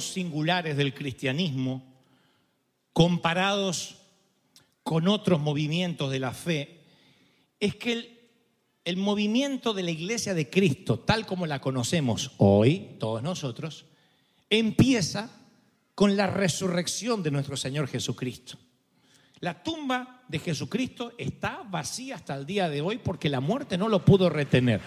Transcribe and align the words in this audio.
singulares 0.00 0.76
del 0.76 0.94
cristianismo, 0.94 1.84
comparados 2.92 3.96
con 4.82 5.06
otros 5.08 5.40
movimientos 5.40 6.10
de 6.10 6.18
la 6.18 6.32
fe, 6.32 6.80
es 7.60 7.76
que 7.76 7.92
el, 7.92 8.18
el 8.84 8.96
movimiento 8.96 9.74
de 9.74 9.82
la 9.82 9.90
iglesia 9.90 10.34
de 10.34 10.50
Cristo, 10.50 10.98
tal 10.98 11.26
como 11.26 11.46
la 11.46 11.60
conocemos 11.60 12.32
hoy, 12.38 12.96
todos 12.98 13.22
nosotros, 13.22 13.86
empieza 14.50 15.30
con 15.94 16.16
la 16.16 16.26
resurrección 16.26 17.22
de 17.22 17.30
nuestro 17.30 17.56
Señor 17.56 17.88
Jesucristo. 17.88 18.58
La 19.40 19.62
tumba 19.62 20.22
de 20.28 20.38
Jesucristo 20.38 21.12
está 21.18 21.62
vacía 21.68 22.16
hasta 22.16 22.34
el 22.34 22.46
día 22.46 22.68
de 22.68 22.80
hoy 22.80 22.98
porque 22.98 23.28
la 23.28 23.40
muerte 23.40 23.76
no 23.76 23.88
lo 23.88 24.04
pudo 24.04 24.30
retener. 24.30 24.80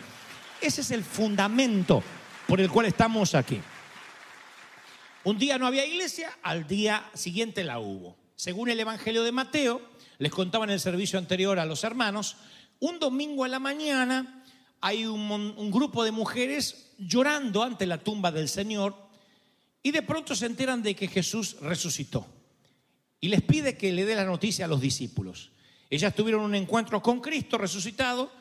Ese 0.62 0.82
es 0.82 0.92
el 0.92 1.04
fundamento 1.04 2.02
por 2.48 2.60
el 2.60 2.70
cual 2.70 2.88
estamos 2.88 3.36
aquí. 3.36 3.60
Un 5.28 5.38
día 5.38 5.58
no 5.58 5.68
había 5.68 5.86
iglesia, 5.86 6.40
al 6.42 6.68
día 6.68 7.12
siguiente 7.14 7.66
la 7.66 7.80
hubo. 7.80 8.16
Según 8.38 8.70
el 8.70 8.80
Evangelio 8.80 9.24
de 9.24 9.34
Mateo, 9.34 9.82
les 10.20 10.32
contaba 10.32 10.64
en 10.64 10.72
el 10.72 10.80
servicio 10.80 11.20
anterior 11.20 11.60
a 11.60 11.66
los 11.66 11.84
hermanos, 11.84 12.38
un 12.80 12.98
domingo 12.98 13.44
a 13.44 13.50
la 13.50 13.60
mañana 13.60 14.46
hay 14.80 15.06
un, 15.06 15.70
grupo 15.70 16.06
de 16.06 16.12
mujeres 16.12 16.94
llorando 16.98 17.62
ante 17.62 17.86
la 17.86 17.98
tumba 17.98 18.32
del 18.32 18.48
Señor 18.48 18.96
y 19.84 19.92
de 19.92 20.02
pronto 20.02 20.34
se 20.34 20.46
enteran 20.46 20.82
de 20.82 20.96
que 20.96 21.10
Jesús 21.10 21.58
resucitó 21.60 22.26
y 23.20 23.28
les 23.28 23.42
pide 23.42 23.76
que 23.76 23.92
le 23.92 24.06
dé 24.06 24.16
la 24.16 24.24
noticia 24.24 24.64
a 24.64 24.70
los 24.70 24.80
discípulos. 24.80 25.52
Ellas 25.90 26.16
tuvieron 26.16 26.44
un 26.44 26.56
encuentro 26.56 27.02
con 27.02 27.20
Cristo 27.20 27.58
resucitado 27.58 28.32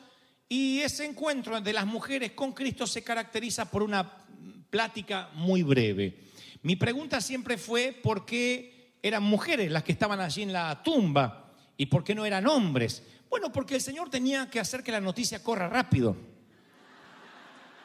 y 0.47 0.79
ese 0.79 1.03
encuentro 1.03 1.59
de 1.59 1.73
las 1.73 1.85
mujeres 1.85 2.31
con 2.31 2.53
Cristo 2.53 2.87
se 2.87 3.03
caracteriza 3.03 3.69
por 3.69 3.83
una 3.83 4.23
plática 4.69 5.31
muy 5.33 5.63
breve. 5.63 6.26
Mi 6.67 6.75
pregunta 6.75 7.21
siempre 7.21 7.57
fue 7.57 7.97
por 8.03 8.25
qué 8.25 8.91
eran 9.01 9.23
mujeres 9.23 9.71
las 9.71 9.83
que 9.83 9.93
estaban 9.93 10.19
allí 10.19 10.41
en 10.41 10.51
la 10.51 10.83
tumba 10.83 11.53
y 11.77 11.85
por 11.85 12.03
qué 12.03 12.13
no 12.13 12.25
eran 12.25 12.45
hombres. 12.45 13.03
Bueno, 13.29 13.53
porque 13.53 13.75
el 13.75 13.81
Señor 13.81 14.09
tenía 14.09 14.49
que 14.49 14.59
hacer 14.59 14.83
que 14.83 14.91
la 14.91 14.99
noticia 14.99 15.41
corra 15.41 15.69
rápido. 15.69 16.17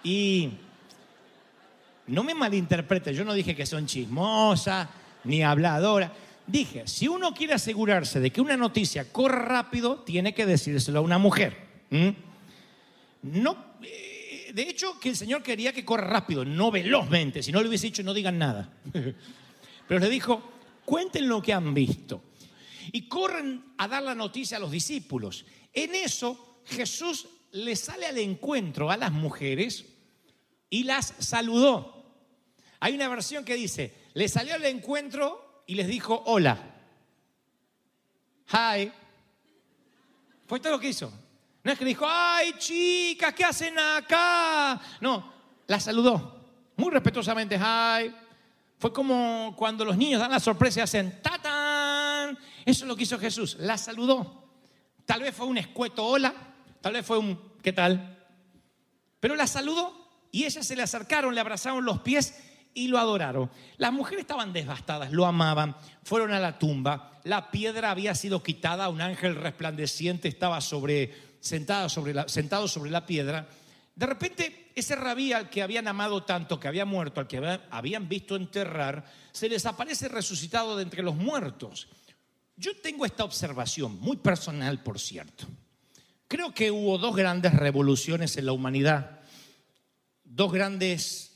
Y 0.03 0.51
no 2.09 2.25
me 2.25 2.35
malinterprete, 2.35 3.15
yo 3.15 3.25
no 3.25 3.35
dije 3.35 3.55
que 3.55 3.67
son 3.67 3.87
chismosas 3.87 4.89
ni 5.23 5.45
habladoras. 5.45 6.11
Dije, 6.45 6.83
si 6.89 7.07
uno 7.07 7.33
quiere 7.35 7.55
asegurarse 7.55 8.19
de 8.19 8.33
que 8.33 8.41
una 8.41 8.57
noticia 8.57 9.13
corra 9.13 9.45
rápido, 9.45 10.01
tiene 10.01 10.35
que 10.35 10.45
decírselo 10.45 10.99
a 10.99 11.03
una 11.03 11.19
mujer. 11.19 11.57
No, 13.23 13.57
eh, 13.81 14.12
de 14.53 14.63
hecho, 14.63 14.99
que 14.99 15.11
el 15.11 15.17
Señor 15.17 15.43
quería 15.43 15.73
que 15.73 15.85
corra 15.85 16.07
rápido, 16.07 16.45
no 16.45 16.71
velozmente. 16.71 17.43
Si 17.43 17.53
no 17.53 17.61
le 17.63 17.69
hubiese 17.69 17.87
dicho, 17.87 18.03
no 18.03 18.15
digan 18.15 18.39
nada. 18.39 18.73
Pero 19.89 20.01
le 20.01 20.09
dijo, 20.09 20.43
cuenten 20.85 21.29
lo 21.29 21.43
que 21.43 21.53
han 21.53 21.73
visto. 21.75 22.23
Y 22.93 23.09
corren 23.09 23.75
a 23.79 23.89
dar 23.89 24.03
la 24.03 24.15
noticia 24.15 24.57
a 24.57 24.61
los 24.61 24.71
discípulos. 24.71 25.45
En 25.73 25.95
eso, 25.95 26.61
Jesús 26.67 27.27
le 27.53 27.77
sale 27.77 28.07
al 28.07 28.19
encuentro 28.19 28.91
a 28.91 28.97
las 28.97 29.13
mujeres 29.13 29.87
y 30.71 30.85
las 30.85 31.15
saludó. 31.19 32.05
Hay 32.81 32.95
una 32.95 33.09
versión 33.09 33.45
que 33.45 33.55
dice, 33.55 33.95
le 34.15 34.29
salió 34.29 34.55
al 34.55 34.65
encuentro 34.65 35.63
y 35.67 35.75
les 35.75 35.87
dijo, 35.87 36.23
hola. 36.27 36.59
Hi. 38.53 38.91
Fue 40.47 40.61
todo 40.61 40.73
lo 40.73 40.81
que 40.81 40.89
hizo. 40.89 41.13
No 41.65 41.73
es 41.73 41.79
que 41.79 41.85
dijo, 41.85 42.05
ay 42.09 42.55
chicas, 42.59 43.35
¿qué 43.35 43.45
hacen 43.45 43.79
acá? 43.79 44.81
No, 45.01 45.33
la 45.67 45.79
saludó. 45.79 46.41
Muy 46.77 46.91
respetuosamente, 46.91 47.57
hi. 47.57 48.13
Fue 48.79 48.93
como 48.93 49.55
cuando 49.57 49.85
los 49.85 49.97
niños 49.97 50.21
dan 50.21 50.33
la 50.33 50.41
sorpresa 50.41 50.81
y 50.81 50.83
hacen, 50.83 51.23
tatán. 51.23 52.37
Eso 52.65 52.85
es 52.85 52.89
lo 52.89 52.97
que 52.97 53.05
hizo 53.05 53.19
Jesús. 53.19 53.57
La 53.61 53.79
saludó. 53.79 54.43
Tal 55.07 55.21
vez 55.21 55.35
fue 55.35 55.47
un 55.47 55.59
escueto 55.59 56.05
hola, 56.05 56.33
tal 56.81 56.95
vez 56.95 57.07
fue 57.07 57.19
un, 57.19 57.39
¿qué 57.63 57.73
tal? 57.73 58.27
Pero 59.21 59.37
la 59.37 59.47
saludó 59.47 60.27
y 60.33 60.45
ellas 60.45 60.67
se 60.67 60.75
le 60.75 60.83
acercaron, 60.83 61.35
le 61.35 61.41
abrazaron 61.41 61.85
los 61.85 62.01
pies 62.01 62.43
y 62.75 62.89
lo 62.89 62.99
adoraron. 62.99 63.51
Las 63.77 63.93
mujeres 63.93 64.23
estaban 64.23 64.53
devastadas, 64.53 65.13
lo 65.13 65.27
amaban, 65.27 65.77
fueron 66.03 66.33
a 66.33 66.41
la 66.41 66.59
tumba, 66.59 67.21
la 67.25 67.51
piedra 67.51 67.91
había 67.91 68.15
sido 68.15 68.43
quitada, 68.43 68.89
un 68.89 69.01
ángel 69.01 69.37
resplandeciente 69.37 70.29
estaba 70.29 70.61
sobre, 70.61 71.15
sentada 71.43 71.89
sobre 71.91 72.15
la- 72.15 72.29
sentado 72.29 72.67
sobre 72.69 72.91
la 72.91 73.05
piedra. 73.05 73.47
De 73.95 74.07
repente, 74.07 74.71
ese 74.75 74.97
rabí 74.97 75.35
al 75.35 75.51
que 75.51 75.61
habían 75.61 75.87
amado 75.89 76.23
tanto, 76.23 76.59
que 76.59 76.69
había 76.69 76.87
muerto, 76.87 77.21
al 77.21 77.27
que 77.29 77.37
había- 77.37 77.67
habían 77.71 78.09
visto 78.09 78.37
enterrar, 78.37 79.05
se 79.33 79.49
les 79.51 79.67
aparece 79.67 80.09
resucitado 80.09 80.77
de 80.77 80.85
entre 80.85 81.03
los 81.03 81.15
muertos. 81.17 81.89
Yo 82.57 82.75
tengo 82.77 83.05
esta 83.05 83.25
observación, 83.25 83.99
muy 84.01 84.17
personal, 84.17 84.83
por 84.83 84.99
cierto. 84.99 85.47
Creo 86.29 86.55
que 86.55 86.71
hubo 86.71 86.97
dos 86.97 87.15
grandes 87.17 87.53
revoluciones 87.53 88.37
en 88.37 88.47
la 88.47 88.53
humanidad, 88.53 89.21
dos 90.25 90.51
grandes 90.53 91.33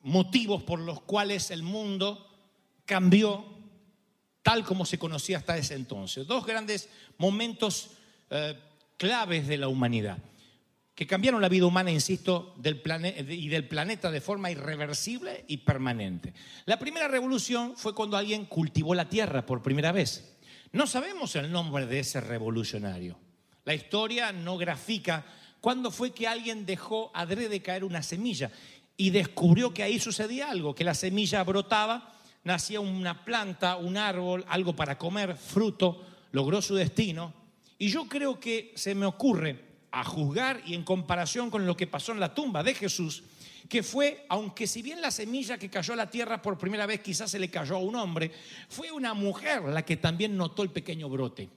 motivos 0.00 0.62
por 0.62 0.78
los 0.80 1.02
cuales 1.02 1.50
el 1.50 1.62
mundo 1.62 2.28
cambió 2.86 3.44
tal 4.42 4.64
como 4.64 4.84
se 4.86 4.98
conocía 4.98 5.38
hasta 5.38 5.56
ese 5.56 5.74
entonces. 5.74 6.26
Dos 6.26 6.46
grandes 6.46 6.88
momentos 7.18 7.90
eh, 8.30 8.58
claves 9.02 9.48
de 9.48 9.58
la 9.58 9.66
humanidad 9.66 10.18
que 10.94 11.08
cambiaron 11.08 11.42
la 11.42 11.48
vida 11.48 11.66
humana, 11.66 11.90
insisto, 11.90 12.54
del 12.56 12.80
y 13.28 13.48
del 13.48 13.66
planeta 13.66 14.12
de 14.12 14.20
forma 14.20 14.52
irreversible 14.52 15.44
y 15.48 15.56
permanente. 15.56 16.32
La 16.66 16.78
primera 16.78 17.08
revolución 17.08 17.74
fue 17.76 17.96
cuando 17.96 18.16
alguien 18.16 18.44
cultivó 18.44 18.94
la 18.94 19.08
tierra 19.08 19.44
por 19.44 19.60
primera 19.60 19.90
vez. 19.90 20.36
No 20.70 20.86
sabemos 20.86 21.34
el 21.34 21.50
nombre 21.50 21.86
de 21.86 21.98
ese 21.98 22.20
revolucionario. 22.20 23.18
La 23.64 23.74
historia 23.74 24.30
no 24.30 24.56
grafica 24.56 25.26
cuándo 25.60 25.90
fue 25.90 26.12
que 26.12 26.28
alguien 26.28 26.64
dejó 26.64 27.10
adrede 27.12 27.60
caer 27.60 27.82
una 27.82 28.04
semilla 28.04 28.52
y 28.96 29.10
descubrió 29.10 29.74
que 29.74 29.82
ahí 29.82 29.98
sucedía 29.98 30.48
algo, 30.48 30.76
que 30.76 30.84
la 30.84 30.94
semilla 30.94 31.42
brotaba, 31.42 32.14
nacía 32.44 32.78
una 32.78 33.24
planta, 33.24 33.78
un 33.78 33.96
árbol, 33.96 34.44
algo 34.48 34.76
para 34.76 34.96
comer, 34.96 35.34
fruto, 35.34 36.06
logró 36.30 36.62
su 36.62 36.76
destino. 36.76 37.41
Y 37.82 37.88
yo 37.88 38.04
creo 38.04 38.38
que 38.38 38.70
se 38.76 38.94
me 38.94 39.06
ocurre 39.06 39.58
a 39.90 40.04
juzgar 40.04 40.62
y 40.64 40.74
en 40.74 40.84
comparación 40.84 41.50
con 41.50 41.66
lo 41.66 41.76
que 41.76 41.88
pasó 41.88 42.12
en 42.12 42.20
la 42.20 42.32
tumba 42.32 42.62
de 42.62 42.74
Jesús, 42.74 43.24
que 43.68 43.82
fue, 43.82 44.24
aunque 44.28 44.68
si 44.68 44.82
bien 44.82 45.00
la 45.00 45.10
semilla 45.10 45.58
que 45.58 45.68
cayó 45.68 45.94
a 45.94 45.96
la 45.96 46.08
tierra 46.08 46.40
por 46.40 46.56
primera 46.56 46.86
vez 46.86 47.00
quizás 47.00 47.32
se 47.32 47.40
le 47.40 47.50
cayó 47.50 47.74
a 47.74 47.80
un 47.80 47.96
hombre, 47.96 48.30
fue 48.68 48.92
una 48.92 49.14
mujer 49.14 49.64
la 49.64 49.84
que 49.84 49.96
también 49.96 50.36
notó 50.36 50.62
el 50.62 50.70
pequeño 50.70 51.08
brote. 51.08 51.50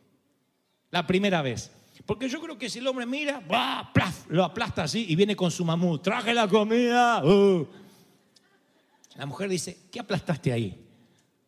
La 0.89 1.05
primera 1.05 1.43
vez. 1.43 1.69
Porque 2.07 2.27
yo 2.27 2.41
creo 2.41 2.57
que 2.57 2.71
si 2.71 2.79
el 2.79 2.87
hombre 2.87 3.05
mira, 3.05 3.39
¡buah! 3.47 3.93
¡plaf! 3.93 4.25
lo 4.29 4.43
aplasta 4.43 4.81
así 4.81 5.05
y 5.07 5.15
viene 5.15 5.35
con 5.35 5.51
su 5.51 5.63
mamut, 5.63 6.01
traje 6.01 6.33
la 6.33 6.47
comida. 6.47 7.23
¡uh! 7.23 7.67
La 9.13 9.27
mujer 9.27 9.47
dice, 9.47 9.77
¿qué 9.91 9.99
aplastaste 9.99 10.51
ahí? 10.51 10.87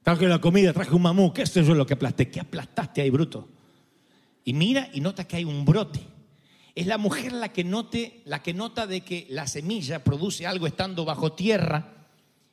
Traje 0.03 0.27
la 0.27 0.39
comida, 0.39 0.71
traje 0.71 0.93
un 0.93 1.01
mamú, 1.01 1.33
qué 1.33 1.47
sé 1.47 1.63
yo 1.63 1.73
lo 1.73 1.83
que 1.83 1.95
aplasté. 1.95 2.29
¿Qué 2.29 2.39
aplastaste 2.39 3.01
ahí, 3.01 3.09
bruto? 3.09 3.56
Y 4.47 4.53
mira 4.53 4.89
y 4.93 5.01
nota 5.01 5.27
que 5.27 5.35
hay 5.35 5.43
un 5.43 5.65
brote. 5.65 5.99
Es 6.73 6.87
la 6.87 6.97
mujer 6.97 7.33
la 7.33 7.51
que, 7.51 7.65
note, 7.65 8.21
la 8.23 8.41
que 8.41 8.53
nota 8.53 8.87
de 8.87 9.01
que 9.01 9.27
la 9.29 9.45
semilla 9.45 10.05
produce 10.05 10.47
algo 10.47 10.67
estando 10.67 11.03
bajo 11.03 11.33
tierra 11.33 12.07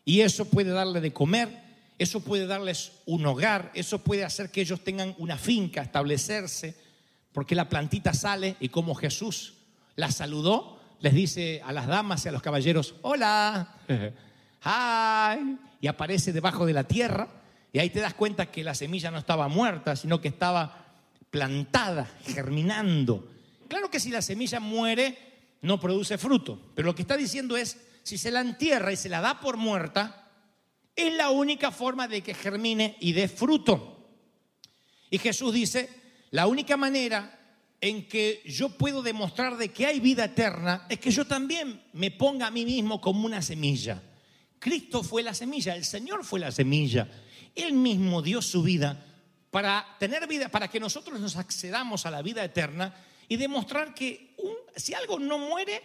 y 0.05 0.23
eso 0.23 0.47
puede 0.47 0.73
darle 0.73 1.01
de 1.01 1.13
comer, 1.13 1.51
eso 1.97 2.19
puede 2.19 2.49
darles 2.49 2.91
un 3.07 3.25
hogar, 3.25 3.71
eso 3.75 4.01
puede 4.01 4.25
hacer 4.25 4.51
que 4.51 4.63
ellos 4.63 4.83
tengan 4.83 5.15
una 5.19 5.39
finca, 5.39 5.83
establecerse, 5.83 6.75
porque 7.33 7.55
la 7.55 7.69
plantita 7.69 8.13
sale 8.13 8.57
y 8.59 8.71
como 8.71 8.97
Jesús 8.97 9.55
la 9.95 10.11
saludó, 10.11 10.81
les 10.99 11.15
dice 11.15 11.63
a 11.65 11.71
las 11.71 11.87
damas 11.87 12.25
y 12.25 12.29
a 12.29 12.33
los 12.33 12.43
caballeros, 12.43 12.97
hola, 13.03 13.77
hi, 14.65 15.59
y 15.81 15.87
aparece 15.87 16.33
debajo 16.33 16.67
de 16.67 16.73
la 16.73 16.83
tierra 16.83 17.29
y 17.73 17.79
ahí 17.79 17.91
te 17.91 18.01
das 18.01 18.15
cuenta 18.15 18.47
que 18.47 18.65
la 18.65 18.75
semilla 18.75 19.13
no 19.13 19.19
estaba 19.19 19.47
muerta, 19.47 19.95
sino 19.95 20.21
que 20.21 20.27
estaba 20.27 20.84
plantada, 21.35 22.09
germinando. 22.25 23.29
Claro 23.67 23.91
que 23.91 23.99
si 23.99 24.11
la 24.11 24.23
semilla 24.23 24.61
muere, 24.61 25.57
no 25.63 25.81
produce 25.81 26.17
fruto, 26.17 26.71
pero 26.77 26.87
lo 26.87 26.95
que 26.95 27.03
está 27.03 27.17
diciendo 27.17 27.57
es, 27.57 27.77
si 28.05 28.19
se 28.19 28.31
la 28.31 28.41
entierra 28.41 28.93
y 28.93 28.97
se 28.97 29.09
la 29.09 29.21
da 29.21 29.41
por 29.41 29.57
muerta, 29.57 30.31
es 30.95 31.13
la 31.15 31.31
única 31.31 31.73
forma 31.73 32.07
de 32.07 32.23
que 32.23 32.35
germine 32.35 32.97
y 33.01 33.15
dé 33.15 33.27
fruto. 33.27 34.15
Y 35.11 35.19
Jesús 35.19 35.53
dice, 35.53 35.91
la 36.31 36.47
única 36.47 36.77
manera 36.77 37.37
en 37.81 38.07
que 38.07 38.41
yo 38.47 38.69
puedo 38.69 39.03
demostrar 39.03 39.57
de 39.57 39.71
que 39.71 39.87
hay 39.87 39.99
vida 39.99 40.27
eterna 40.27 40.87
es 40.89 41.01
que 41.01 41.11
yo 41.11 41.27
también 41.27 41.83
me 41.95 42.13
ponga 42.13 42.47
a 42.47 42.53
mí 42.53 42.65
mismo 42.65 43.01
como 43.01 43.27
una 43.27 43.43
semilla. 43.43 44.01
Cristo 44.61 45.03
fue 45.03 45.25
la 45.25 45.35
semilla, 45.35 45.75
el 45.75 45.85
Señor 45.85 46.25
fue 46.25 46.39
la 46.39 46.53
semilla. 46.53 47.09
Él 47.57 47.73
mismo 47.73 48.23
dio 48.23 48.41
su 48.41 48.63
vida 48.63 49.05
para 49.55 49.87
tener 50.01 50.27
vida, 50.27 50.49
para 50.49 50.67
que 50.67 50.81
nosotros 50.81 51.21
nos 51.21 51.37
accedamos 51.37 52.07
a 52.07 52.11
la 52.11 52.23
vida 52.23 52.43
eterna 52.43 52.93
y 53.29 53.37
demostrar 53.37 53.95
que 53.95 54.35
si 54.75 54.95
algo 54.95 55.21
no 55.21 55.39
muere 55.39 55.81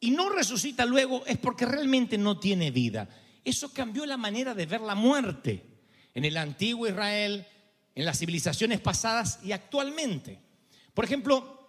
y 0.00 0.10
no 0.10 0.28
resucita 0.30 0.84
luego 0.84 1.24
es 1.24 1.38
porque 1.38 1.64
realmente 1.64 2.18
no 2.18 2.40
tiene 2.40 2.72
vida. 2.72 3.08
Eso 3.44 3.72
cambió 3.72 4.04
la 4.04 4.16
manera 4.16 4.52
de 4.52 4.66
ver 4.66 4.80
la 4.80 4.96
muerte 4.96 5.64
en 6.12 6.24
el 6.24 6.36
antiguo 6.36 6.88
Israel, 6.88 7.46
en 7.94 8.04
las 8.04 8.18
civilizaciones 8.18 8.80
pasadas 8.80 9.38
y 9.44 9.52
actualmente. 9.52 10.40
Por 10.92 11.04
ejemplo, 11.04 11.68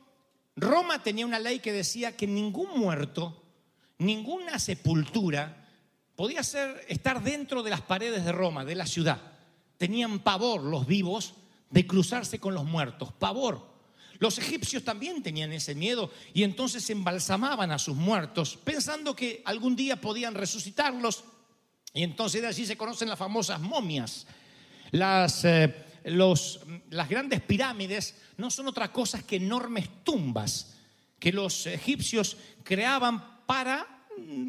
Roma 0.55 1.03
tenía 1.03 1.27
una 1.27 1.37
ley 1.37 1.59
que 1.59 1.71
decía 1.71 2.17
que 2.17 2.25
ningún 2.25 2.75
muerto, 2.75 3.45
ninguna 3.99 4.57
sepultura 4.57 5.67
podía 6.15 6.41
ser, 6.41 6.83
estar 6.87 7.21
dentro 7.21 7.61
de 7.61 7.69
las 7.69 7.81
paredes 7.81 8.25
de 8.25 8.31
Roma, 8.31 8.65
de 8.65 8.73
la 8.73 8.87
ciudad. 8.87 9.38
Tenían 9.79 10.19
pavor 10.19 10.61
los 10.61 10.85
vivos 10.85 11.35
de 11.69 11.87
cruzarse 11.87 12.37
con 12.37 12.53
los 12.53 12.65
muertos, 12.65 13.13
pavor. 13.13 13.65
Los 14.17 14.37
egipcios 14.37 14.83
también 14.83 15.23
tenían 15.23 15.53
ese 15.53 15.73
miedo 15.73 16.11
y 16.33 16.43
entonces 16.43 16.89
embalsamaban 16.89 17.71
a 17.71 17.79
sus 17.79 17.95
muertos 17.95 18.59
pensando 18.61 19.15
que 19.15 19.41
algún 19.45 19.77
día 19.77 20.01
podían 20.01 20.35
resucitarlos. 20.35 21.23
Y 21.93 22.03
entonces 22.03 22.41
de 22.41 22.49
allí 22.49 22.65
se 22.65 22.75
conocen 22.75 23.07
las 23.07 23.17
famosas 23.17 23.61
momias. 23.61 24.27
Las, 24.91 25.45
eh, 25.45 25.73
las 26.03 27.07
grandes 27.07 27.39
pirámides 27.39 28.15
no 28.35 28.51
son 28.51 28.67
otra 28.67 28.91
cosa 28.91 29.25
que 29.25 29.37
enormes 29.37 29.87
tumbas 30.03 30.75
que 31.17 31.31
los 31.31 31.67
egipcios 31.67 32.35
creaban 32.63 33.45
para 33.45 33.98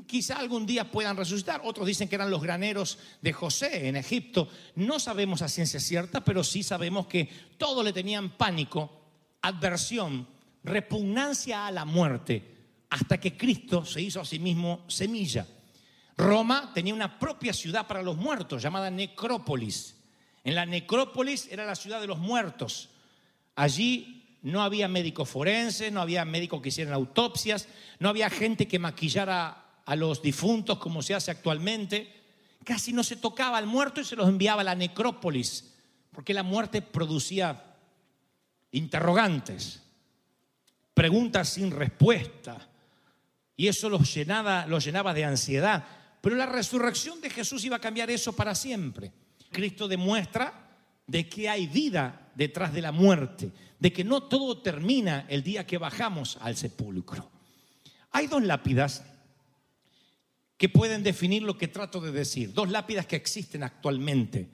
quizá 0.06 0.38
algún 0.38 0.66
día 0.66 0.90
puedan 0.90 1.16
resucitar. 1.16 1.60
Otros 1.64 1.86
dicen 1.86 2.08
que 2.08 2.14
eran 2.14 2.30
los 2.30 2.42
graneros 2.42 2.98
de 3.22 3.32
José 3.32 3.88
en 3.88 3.96
Egipto. 3.96 4.48
No 4.74 4.98
sabemos 4.98 5.42
a 5.42 5.48
ciencia 5.48 5.80
cierta, 5.80 6.24
pero 6.24 6.44
sí 6.44 6.62
sabemos 6.62 7.06
que 7.06 7.28
todos 7.58 7.84
le 7.84 7.92
tenían 7.92 8.36
pánico, 8.36 8.90
adversión, 9.42 10.26
repugnancia 10.64 11.66
a 11.66 11.70
la 11.70 11.84
muerte, 11.84 12.56
hasta 12.90 13.18
que 13.18 13.36
Cristo 13.36 13.84
se 13.84 14.02
hizo 14.02 14.20
a 14.20 14.24
sí 14.24 14.38
mismo 14.38 14.84
semilla. 14.88 15.46
Roma 16.16 16.72
tenía 16.74 16.92
una 16.92 17.18
propia 17.18 17.52
ciudad 17.52 17.86
para 17.86 18.02
los 18.02 18.16
muertos 18.16 18.62
llamada 18.62 18.90
Necrópolis. 18.90 19.96
En 20.44 20.54
la 20.54 20.66
Necrópolis 20.66 21.48
era 21.50 21.64
la 21.64 21.74
ciudad 21.74 22.00
de 22.00 22.06
los 22.06 22.18
muertos. 22.18 22.90
Allí 23.56 24.19
no 24.42 24.62
había 24.62 24.88
médicos 24.88 25.28
forenses, 25.28 25.92
no 25.92 26.00
había 26.00 26.24
médicos 26.24 26.62
que 26.62 26.70
hicieran 26.70 26.94
autopsias, 26.94 27.68
no 27.98 28.08
había 28.08 28.30
gente 28.30 28.66
que 28.66 28.78
maquillara 28.78 29.64
a 29.84 29.96
los 29.96 30.22
difuntos 30.22 30.78
como 30.78 31.02
se 31.02 31.14
hace 31.14 31.30
actualmente. 31.30 32.20
Casi 32.64 32.92
no 32.92 33.02
se 33.02 33.16
tocaba 33.16 33.58
al 33.58 33.66
muerto 33.66 34.00
y 34.00 34.04
se 34.04 34.16
los 34.16 34.28
enviaba 34.28 34.62
a 34.62 34.64
la 34.64 34.74
necrópolis, 34.74 35.74
porque 36.12 36.34
la 36.34 36.42
muerte 36.42 36.82
producía 36.82 37.64
interrogantes, 38.72 39.82
preguntas 40.94 41.48
sin 41.48 41.70
respuesta, 41.70 42.68
y 43.56 43.68
eso 43.68 43.90
los 43.90 44.14
llenaba, 44.14 44.66
los 44.66 44.84
llenaba 44.84 45.12
de 45.12 45.24
ansiedad. 45.24 45.84
Pero 46.22 46.36
la 46.36 46.46
resurrección 46.46 47.20
de 47.20 47.28
Jesús 47.28 47.64
iba 47.64 47.76
a 47.76 47.80
cambiar 47.80 48.10
eso 48.10 48.34
para 48.34 48.54
siempre. 48.54 49.12
Cristo 49.50 49.86
demuestra 49.86 50.70
de 51.06 51.28
que 51.28 51.48
hay 51.48 51.66
vida 51.66 52.29
detrás 52.40 52.72
de 52.72 52.80
la 52.80 52.90
muerte, 52.90 53.50
de 53.78 53.92
que 53.92 54.02
no 54.02 54.22
todo 54.22 54.62
termina 54.62 55.26
el 55.28 55.42
día 55.42 55.66
que 55.66 55.76
bajamos 55.76 56.38
al 56.40 56.56
sepulcro. 56.56 57.30
Hay 58.12 58.28
dos 58.28 58.42
lápidas 58.42 59.04
que 60.56 60.70
pueden 60.70 61.02
definir 61.02 61.42
lo 61.42 61.58
que 61.58 61.68
trato 61.68 62.00
de 62.00 62.12
decir, 62.12 62.54
dos 62.54 62.70
lápidas 62.70 63.04
que 63.04 63.16
existen 63.16 63.62
actualmente 63.62 64.48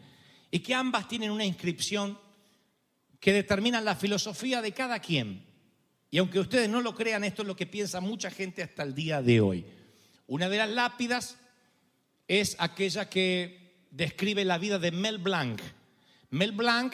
y 0.50 0.58
que 0.58 0.74
ambas 0.74 1.06
tienen 1.06 1.30
una 1.30 1.44
inscripción 1.44 2.18
que 3.20 3.32
determinan 3.32 3.84
la 3.84 3.94
filosofía 3.94 4.60
de 4.62 4.72
cada 4.72 4.98
quien. 4.98 5.46
Y 6.10 6.18
aunque 6.18 6.40
ustedes 6.40 6.68
no 6.68 6.80
lo 6.80 6.92
crean, 6.92 7.22
esto 7.22 7.42
es 7.42 7.48
lo 7.48 7.54
que 7.54 7.66
piensa 7.66 8.00
mucha 8.00 8.32
gente 8.32 8.64
hasta 8.64 8.82
el 8.82 8.96
día 8.96 9.22
de 9.22 9.40
hoy. 9.40 9.64
Una 10.26 10.48
de 10.48 10.58
las 10.58 10.70
lápidas 10.70 11.38
es 12.26 12.56
aquella 12.58 13.08
que 13.08 13.86
describe 13.92 14.44
la 14.44 14.58
vida 14.58 14.80
de 14.80 14.90
Mel 14.90 15.18
Blanc. 15.18 15.60
Mel 16.30 16.50
Blanc 16.50 16.92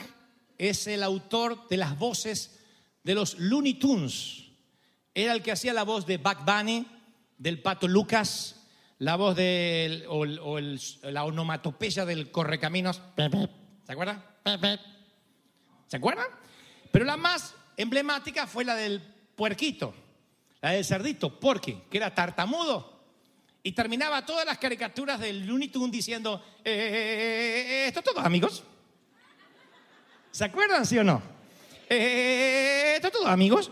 es 0.63 0.87
el 0.87 1.03
autor 1.03 1.67
de 1.69 1.77
las 1.77 1.99
voces 1.99 2.61
de 3.03 3.17
los 3.17 3.37
Looney 3.37 3.75
Tunes. 3.75 4.45
Era 5.13 5.33
el 5.33 5.43
que 5.43 5.51
hacía 5.51 5.73
la 5.73 5.83
voz 5.83 6.07
de 6.07 6.19
Buck 6.19 6.45
Bunny, 6.45 6.87
del 7.37 7.61
Pato 7.61 7.89
Lucas, 7.89 8.65
la 8.99 9.17
voz 9.17 9.35
del, 9.35 10.05
o, 10.09 10.25
la 10.25 11.25
onomatopeya 11.25 12.05
del 12.05 12.31
Correcaminos. 12.31 13.03
¿Se 13.85 13.93
acuerdan? 13.93 14.25
¿Se 15.89 15.97
acuerdan? 15.97 16.27
Pero 16.93 17.05
la 17.07 17.17
más 17.17 17.57
emblemática 17.77 18.47
fue 18.47 18.65
la 18.65 18.77
del 18.77 19.03
puerquito, 19.35 19.93
la 20.61 20.71
del 20.71 20.85
cerdito, 20.85 21.41
Porky, 21.41 21.83
que 21.91 21.99
era 21.99 22.15
tartamudo. 22.15 23.03
Y 23.65 23.73
terminaba 23.73 24.25
todas 24.25 24.47
las 24.47 24.59
caricaturas 24.59 25.19
del 25.19 25.45
Looney 25.45 25.69
Tunes 25.69 25.91
diciendo, 25.91 26.41
eh, 26.65 27.87
esto 27.89 27.99
es 27.99 28.05
todo, 28.05 28.21
amigos. 28.21 28.63
¿Se 30.33 30.45
acuerdan, 30.45 30.87
sí 30.87 30.99
o 30.99 31.05
no? 31.05 31.21
Eh, 31.89 32.95
esto 32.97 33.09
es 33.09 33.13
todo, 33.13 33.27
amigos. 33.27 33.71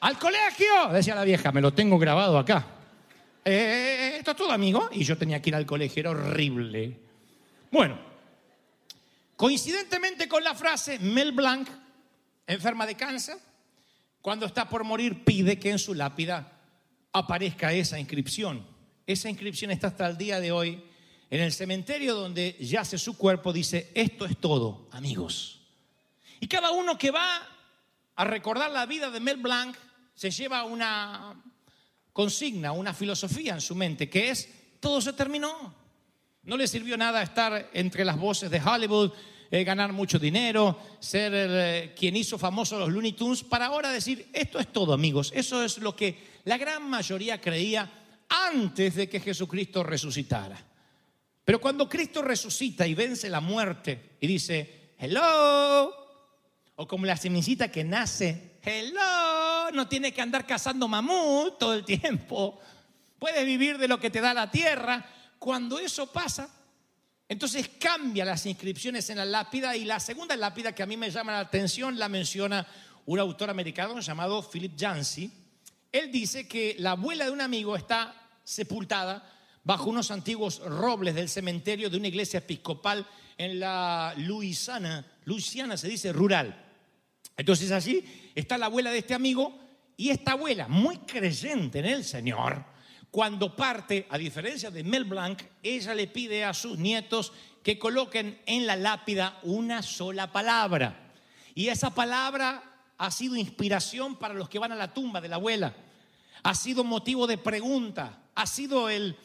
Al 0.00 0.18
colegio, 0.18 0.88
decía 0.92 1.14
la 1.14 1.24
vieja, 1.24 1.50
me 1.52 1.62
lo 1.62 1.72
tengo 1.72 1.98
grabado 1.98 2.38
acá. 2.38 2.66
Eh, 3.42 4.16
esto 4.18 4.32
es 4.32 4.36
todo, 4.36 4.52
amigo. 4.52 4.90
Y 4.92 5.04
yo 5.04 5.16
tenía 5.16 5.40
que 5.40 5.48
ir 5.48 5.56
al 5.56 5.64
colegio, 5.64 6.00
era 6.00 6.10
horrible. 6.10 7.00
Bueno, 7.70 7.98
coincidentemente 9.36 10.28
con 10.28 10.44
la 10.44 10.54
frase, 10.54 10.98
Mel 10.98 11.32
Blanc, 11.32 11.66
enferma 12.46 12.84
de 12.84 12.94
cáncer, 12.94 13.38
cuando 14.20 14.44
está 14.44 14.68
por 14.68 14.84
morir 14.84 15.24
pide 15.24 15.58
que 15.58 15.70
en 15.70 15.78
su 15.78 15.94
lápida 15.94 16.52
aparezca 17.10 17.72
esa 17.72 17.98
inscripción. 17.98 18.76
Esa 19.08 19.30
inscripción 19.30 19.70
está 19.70 19.86
hasta 19.86 20.06
el 20.06 20.18
día 20.18 20.38
de 20.38 20.52
hoy 20.52 20.84
en 21.30 21.40
el 21.40 21.50
cementerio 21.50 22.14
donde 22.14 22.58
yace 22.60 22.98
su 22.98 23.16
cuerpo, 23.16 23.54
dice, 23.54 23.90
esto 23.94 24.26
es 24.26 24.36
todo, 24.36 24.86
amigos. 24.92 25.62
Y 26.40 26.46
cada 26.46 26.72
uno 26.72 26.98
que 26.98 27.10
va 27.10 27.40
a 28.16 28.24
recordar 28.24 28.70
la 28.70 28.84
vida 28.84 29.10
de 29.10 29.18
Mel 29.18 29.38
Blanc 29.38 29.74
se 30.14 30.30
lleva 30.30 30.64
una 30.64 31.42
consigna, 32.12 32.72
una 32.72 32.92
filosofía 32.92 33.54
en 33.54 33.62
su 33.62 33.74
mente, 33.74 34.10
que 34.10 34.28
es, 34.28 34.46
todo 34.78 35.00
se 35.00 35.14
terminó. 35.14 35.74
No 36.42 36.58
le 36.58 36.68
sirvió 36.68 36.98
nada 36.98 37.22
estar 37.22 37.70
entre 37.72 38.04
las 38.04 38.18
voces 38.18 38.50
de 38.50 38.60
Hollywood, 38.60 39.12
eh, 39.50 39.64
ganar 39.64 39.94
mucho 39.94 40.18
dinero, 40.18 40.78
ser 41.00 41.32
eh, 41.34 41.94
quien 41.98 42.14
hizo 42.14 42.36
famoso 42.36 42.78
los 42.78 42.90
Looney 42.90 43.12
Tunes, 43.12 43.42
para 43.42 43.64
ahora 43.64 43.90
decir, 43.90 44.28
esto 44.34 44.58
es 44.58 44.70
todo, 44.70 44.92
amigos. 44.92 45.32
Eso 45.34 45.64
es 45.64 45.78
lo 45.78 45.96
que 45.96 46.40
la 46.44 46.58
gran 46.58 46.90
mayoría 46.90 47.40
creía 47.40 47.90
antes 48.28 48.94
de 48.94 49.08
que 49.08 49.20
Jesucristo 49.20 49.82
resucitara. 49.82 50.58
Pero 51.44 51.60
cuando 51.60 51.88
Cristo 51.88 52.22
resucita 52.22 52.86
y 52.86 52.94
vence 52.94 53.28
la 53.30 53.40
muerte 53.40 54.16
y 54.20 54.26
dice, 54.26 54.92
hello, 54.98 55.94
o 56.76 56.86
como 56.86 57.06
la 57.06 57.16
semillita 57.16 57.70
que 57.70 57.84
nace, 57.84 58.58
hello, 58.62 59.70
no 59.72 59.88
tienes 59.88 60.12
que 60.12 60.20
andar 60.20 60.46
cazando 60.46 60.86
mamut 60.86 61.58
todo 61.58 61.74
el 61.74 61.84
tiempo, 61.84 62.60
puedes 63.18 63.44
vivir 63.46 63.78
de 63.78 63.88
lo 63.88 63.98
que 63.98 64.10
te 64.10 64.20
da 64.20 64.34
la 64.34 64.50
tierra. 64.50 65.04
Cuando 65.38 65.78
eso 65.78 66.12
pasa, 66.12 66.48
entonces 67.28 67.68
cambia 67.80 68.24
las 68.24 68.46
inscripciones 68.46 69.08
en 69.10 69.18
la 69.18 69.24
lápida 69.24 69.76
y 69.76 69.84
la 69.84 70.00
segunda 70.00 70.36
lápida 70.36 70.74
que 70.74 70.82
a 70.82 70.86
mí 70.86 70.96
me 70.96 71.10
llama 71.10 71.32
la 71.32 71.40
atención 71.40 71.98
la 71.98 72.08
menciona 72.08 72.66
un 73.06 73.18
autor 73.18 73.48
americano 73.50 74.00
llamado 74.00 74.42
Philip 74.42 74.76
Yancey. 74.76 75.30
Él 75.92 76.12
dice 76.12 76.46
que 76.46 76.76
la 76.78 76.92
abuela 76.92 77.24
de 77.24 77.30
un 77.30 77.40
amigo 77.40 77.76
está 77.76 78.14
sepultada 78.44 79.34
bajo 79.64 79.90
unos 79.90 80.10
antiguos 80.10 80.60
robles 80.60 81.14
del 81.14 81.28
cementerio 81.28 81.90
de 81.90 81.96
una 81.96 82.08
iglesia 82.08 82.38
episcopal 82.38 83.06
en 83.36 83.60
la 83.60 84.14
Luisiana, 84.16 85.06
Luisiana 85.24 85.76
se 85.76 85.88
dice 85.88 86.12
rural. 86.12 86.64
Entonces 87.36 87.70
allí 87.70 88.04
está 88.34 88.58
la 88.58 88.66
abuela 88.66 88.90
de 88.90 88.98
este 88.98 89.14
amigo 89.14 89.58
y 89.96 90.10
esta 90.10 90.32
abuela, 90.32 90.68
muy 90.68 90.98
creyente 90.98 91.78
en 91.78 91.86
el 91.86 92.04
Señor, 92.04 92.64
cuando 93.10 93.56
parte, 93.56 94.06
a 94.10 94.18
diferencia 94.18 94.70
de 94.70 94.84
Mel 94.84 95.04
Blanc, 95.04 95.42
ella 95.62 95.94
le 95.94 96.08
pide 96.08 96.44
a 96.44 96.52
sus 96.52 96.78
nietos 96.78 97.32
que 97.62 97.78
coloquen 97.78 98.40
en 98.46 98.66
la 98.66 98.76
lápida 98.76 99.38
una 99.42 99.82
sola 99.82 100.30
palabra. 100.32 101.12
Y 101.54 101.68
esa 101.68 101.94
palabra 101.94 102.67
ha 102.98 103.10
sido 103.10 103.36
inspiración 103.36 104.16
para 104.16 104.34
los 104.34 104.48
que 104.48 104.58
van 104.58 104.72
a 104.72 104.76
la 104.76 104.92
tumba 104.92 105.20
de 105.20 105.28
la 105.28 105.36
abuela. 105.36 105.74
Ha 106.42 106.54
sido 106.54 106.84
motivo 106.84 107.26
de 107.26 107.38
pregunta, 107.38 108.22
ha 108.34 108.46
sido 108.46 108.88
el, 108.88 109.16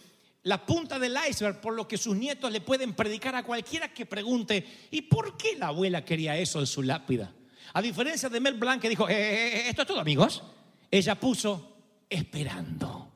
la 0.43 0.65
punta 0.65 0.99
del 0.99 1.17
iceberg 1.29 1.59
por 1.61 1.73
lo 1.73 1.87
que 1.87 1.97
sus 1.97 2.15
nietos 2.15 2.51
le 2.51 2.61
pueden 2.61 2.93
predicar 2.93 3.35
a 3.35 3.43
cualquiera 3.43 3.93
que 3.93 4.05
pregunte, 4.05 4.87
¿y 4.91 5.01
por 5.01 5.37
qué 5.37 5.55
la 5.57 5.67
abuela 5.67 6.05
quería 6.05 6.37
eso 6.37 6.59
en 6.59 6.67
su 6.67 6.83
lápida? 6.83 7.33
A 7.73 7.81
diferencia 7.81 8.29
de 8.29 8.39
Mel 8.39 8.53
Blanc 8.55 8.81
que 8.81 8.89
dijo, 8.89 9.09
"Eh, 9.09 9.13
eh, 9.13 9.57
eh, 9.57 9.69
esto 9.69 9.81
es 9.81 9.87
todo 9.87 9.99
amigos, 9.99 10.43
ella 10.91 11.19
puso 11.19 11.73
esperando. 12.09 13.11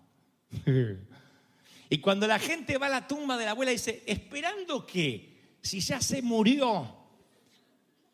y 1.89 1.97
cuando 1.99 2.25
la 2.25 2.39
gente 2.39 2.77
va 2.77 2.87
a 2.87 2.89
la 2.89 3.07
tumba 3.07 3.37
de 3.37 3.45
la 3.45 3.51
abuela 3.51 3.71
dice, 3.71 4.03
¿esperando 4.07 4.85
qué? 4.85 5.55
Si 5.61 5.79
ya 5.79 6.01
se 6.01 6.21
murió. 6.21 6.96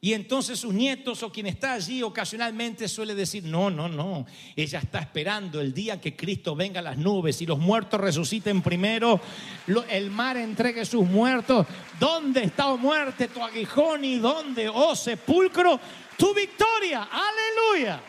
Y 0.03 0.11
entonces 0.11 0.59
sus 0.59 0.73
nietos 0.73 1.23
o 1.23 1.31
quien 1.31 1.47
está 1.47 1.71
allí 1.71 2.03
ocasionalmente 2.03 2.89
suele 2.89 3.15
decir, 3.15 3.45
no, 3.45 3.69
no, 3.69 3.87
no, 3.87 4.25
ella 4.53 4.79
está 4.79 4.99
esperando 4.99 5.61
el 5.61 5.73
día 5.73 6.01
que 6.01 6.13
Cristo 6.13 6.57
venga 6.57 6.81
a 6.81 6.83
las 6.83 6.97
nubes 6.97 7.41
y 7.41 7.45
los 7.45 7.57
muertos 7.57 8.01
resuciten 8.01 8.61
primero, 8.61 9.21
el 9.89 10.11
mar 10.11 10.35
entregue 10.35 10.83
sus 10.83 11.05
muertos. 11.05 11.65
¿Dónde 12.01 12.43
está, 12.43 12.67
oh 12.67 12.77
muerte, 12.77 13.29
tu 13.29 13.41
aguijón 13.41 14.03
y 14.03 14.17
dónde, 14.17 14.67
oh 14.67 14.93
sepulcro, 14.93 15.79
tu 16.17 16.33
victoria? 16.33 17.07
Aleluya. 17.09 18.01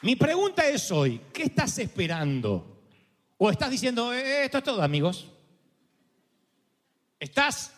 Mi 0.00 0.16
pregunta 0.16 0.66
es 0.66 0.90
hoy, 0.90 1.20
¿qué 1.34 1.42
estás 1.42 1.78
esperando? 1.80 2.80
¿O 3.36 3.50
estás 3.50 3.70
diciendo, 3.70 4.10
"Eh, 4.14 4.46
esto 4.46 4.56
es 4.56 4.64
todo, 4.64 4.82
amigos? 4.82 5.26
¿Estás, 7.20 7.73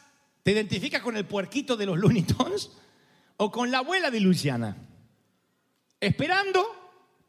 te 0.46 0.52
identificas 0.52 1.02
con 1.02 1.16
el 1.16 1.24
puerquito 1.24 1.76
de 1.76 1.86
los 1.86 1.98
Looney 1.98 2.22
Tunes 2.22 2.70
o 3.36 3.50
con 3.50 3.68
la 3.72 3.78
abuela 3.78 4.12
de 4.12 4.20
Luciana? 4.20 4.76
¿Esperando 5.98 6.64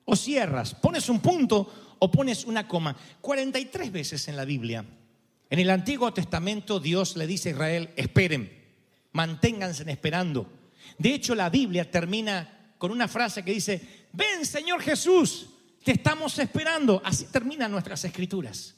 o 0.05 0.15
cierras? 0.15 0.75
¿Pones 0.75 1.09
un 1.09 1.19
punto 1.19 1.95
o 1.97 2.12
pones 2.12 2.45
una 2.45 2.67
coma? 2.67 2.95
43 3.21 3.91
veces 3.91 4.27
en 4.27 4.38
la 4.38 4.45
Biblia. 4.45 4.86
En 5.50 5.57
el 5.57 5.71
Antiguo 5.71 6.13
Testamento 6.13 6.79
Dios 6.79 7.17
le 7.17 7.25
dice 7.25 7.50
a 7.50 7.51
Israel, 7.53 7.89
esperen, 7.95 8.51
manténganse 9.13 9.89
esperando. 9.89 10.47
De 11.00 11.15
hecho, 11.15 11.33
la 11.33 11.50
Biblia 11.50 11.89
termina 11.89 12.75
con 12.77 12.91
una 12.91 13.07
frase 13.07 13.43
que 13.43 13.51
dice, 13.51 14.05
ven 14.13 14.45
Señor 14.45 14.83
Jesús, 14.83 15.47
te 15.83 15.93
estamos 15.93 16.38
esperando. 16.38 17.01
Así 17.03 17.25
terminan 17.31 17.71
nuestras 17.71 18.05
escrituras. 18.05 18.75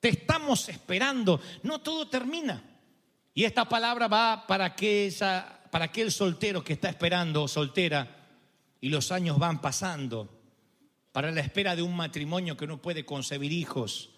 Te 0.00 0.08
estamos 0.08 0.68
esperando. 0.68 1.40
No 1.62 1.80
todo 1.80 2.08
termina. 2.08 2.72
Y 3.36 3.44
esta 3.44 3.68
palabra 3.68 4.08
va 4.08 4.46
para, 4.46 4.64
aquella, 4.64 5.60
para 5.70 5.84
aquel 5.84 6.10
soltero 6.10 6.64
que 6.64 6.72
está 6.72 6.88
esperando 6.88 7.42
o 7.42 7.48
soltera 7.48 8.16
y 8.80 8.88
los 8.88 9.12
años 9.12 9.38
van 9.38 9.60
pasando. 9.60 10.40
Para 11.12 11.30
la 11.30 11.42
espera 11.42 11.76
de 11.76 11.82
un 11.82 11.94
matrimonio 11.94 12.56
que 12.56 12.66
no 12.66 12.80
puede 12.80 13.04
concebir 13.04 13.52
hijos. 13.52 14.08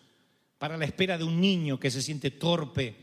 Para 0.59 0.77
la 0.77 0.85
espera 0.85 1.19
de 1.19 1.25
un 1.25 1.41
niño 1.41 1.81
que 1.81 1.91
se 1.91 2.01
siente 2.01 2.31
torpe, 2.31 2.95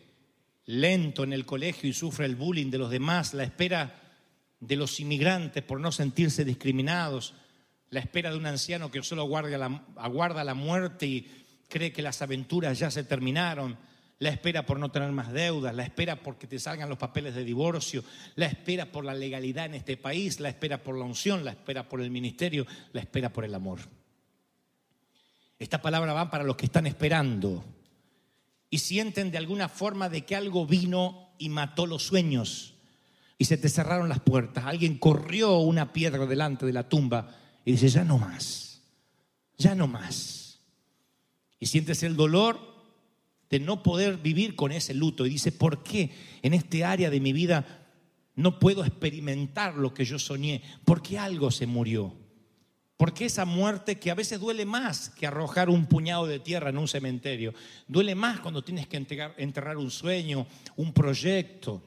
lento 0.68 1.26
en 1.26 1.34
el 1.34 1.46
colegio 1.46 1.90
y 1.90 1.94
sufre 1.94 2.26
el 2.26 2.38
bullying 2.38 2.72
de 2.72 2.78
los 2.78 2.90
demás. 2.90 3.34
La 3.34 3.44
espera 3.44 4.02
de 4.62 4.78
los 4.78 5.02
inmigrantes 5.02 5.64
por 5.64 5.82
no 5.82 5.92
sentirse 5.92 6.46
discriminados. 6.46 7.34
La 7.90 8.00
espera 8.00 8.32
de 8.32 8.38
un 8.38 8.46
anciano 8.46 8.90
que 8.90 9.04
solo 9.04 9.24
aguarda 9.24 9.58
la, 9.58 9.84
aguarda 9.98 10.46
la 10.46 10.54
muerte 10.54 11.08
y 11.08 11.46
cree 11.68 11.92
que 11.92 12.02
las 12.02 12.22
aventuras 12.22 12.80
ya 12.80 12.90
se 12.90 13.04
terminaron, 13.04 13.78
la 14.20 14.30
espera 14.30 14.66
por 14.66 14.80
no 14.80 14.92
tener 14.92 15.12
más 15.12 15.32
deudas, 15.32 15.76
la 15.76 15.84
espera 15.84 16.16
porque 16.16 16.48
te 16.48 16.60
salgan 16.60 16.90
los 16.90 16.98
papeles 16.98 17.36
de 17.36 17.44
divorcio, 17.44 18.04
la 18.36 18.46
espera 18.46 18.92
por 18.92 19.04
la 19.04 19.14
legalidad 19.14 19.66
en 19.66 19.76
este 19.76 19.98
país, 19.98 20.40
la 20.40 20.50
espera 20.50 20.82
por 20.82 20.98
la 20.98 21.04
unción, 21.04 21.44
la 21.44 21.52
espera 21.52 21.88
por 21.90 22.02
el 22.02 22.10
ministerio, 22.10 22.66
la 22.94 23.02
espera 23.02 23.32
por 23.32 23.44
el 23.44 23.54
amor. 23.54 23.80
Esta 25.60 25.82
palabra 25.82 26.14
va 26.14 26.30
para 26.30 26.44
los 26.44 26.56
que 26.56 26.66
están 26.66 26.88
esperando 26.88 27.64
y 28.70 28.80
sienten 28.80 29.32
de 29.32 29.38
alguna 29.38 29.70
forma 29.70 30.10
de 30.10 30.26
que 30.26 30.36
algo 30.36 30.66
vino 30.66 31.30
y 31.38 31.50
mató 31.50 31.86
los 31.86 32.04
sueños 32.04 32.74
y 33.38 33.46
se 33.46 33.58
te 33.58 33.70
cerraron 33.70 34.10
las 34.10 34.22
puertas. 34.22 34.66
Alguien 34.66 34.98
corrió 34.98 35.58
una 35.60 35.92
piedra 35.92 36.26
delante 36.26 36.66
de 36.66 36.74
la 36.74 36.88
tumba 36.88 37.36
y 37.66 37.74
dice, 37.74 37.90
ya 37.90 38.04
no 38.06 38.18
más, 38.18 38.82
ya 39.58 39.76
no 39.76 39.88
más. 39.88 40.60
Y 41.60 41.68
sientes 41.68 42.04
el 42.04 42.16
dolor 42.16 42.75
de 43.50 43.60
no 43.60 43.84
poder 43.84 44.18
vivir 44.18 44.56
con 44.56 44.72
ese 44.72 44.94
luto 44.94 45.26
y 45.26 45.30
dice, 45.30 45.52
¿por 45.52 45.84
qué 45.84 46.12
en 46.42 46.54
este 46.54 46.84
área 46.84 47.10
de 47.10 47.20
mi 47.20 47.34
vida 47.34 47.66
no 48.36 48.60
puedo 48.60 48.84
experimentar 48.84 49.76
lo 49.76 49.94
que 49.94 50.06
yo 50.06 50.20
soñé? 50.20 50.62
Porque 50.84 51.18
algo 51.18 51.52
se 51.52 51.68
murió. 51.68 52.14
Porque 52.98 53.26
esa 53.26 53.46
muerte 53.46 54.00
que 54.00 54.10
a 54.10 54.16
veces 54.16 54.40
duele 54.40 54.66
más 54.66 55.10
que 55.10 55.28
arrojar 55.28 55.70
un 55.70 55.86
puñado 55.86 56.28
de 56.28 56.40
tierra 56.40 56.70
en 56.70 56.78
un 56.78 56.88
cementerio, 56.88 57.54
duele 57.88 58.16
más 58.16 58.40
cuando 58.40 58.64
tienes 58.64 58.88
que 58.88 58.98
enterrar, 58.98 59.36
enterrar 59.38 59.78
un 59.78 59.92
sueño, 59.92 60.48
un 60.78 60.94
proyecto. 60.94 61.84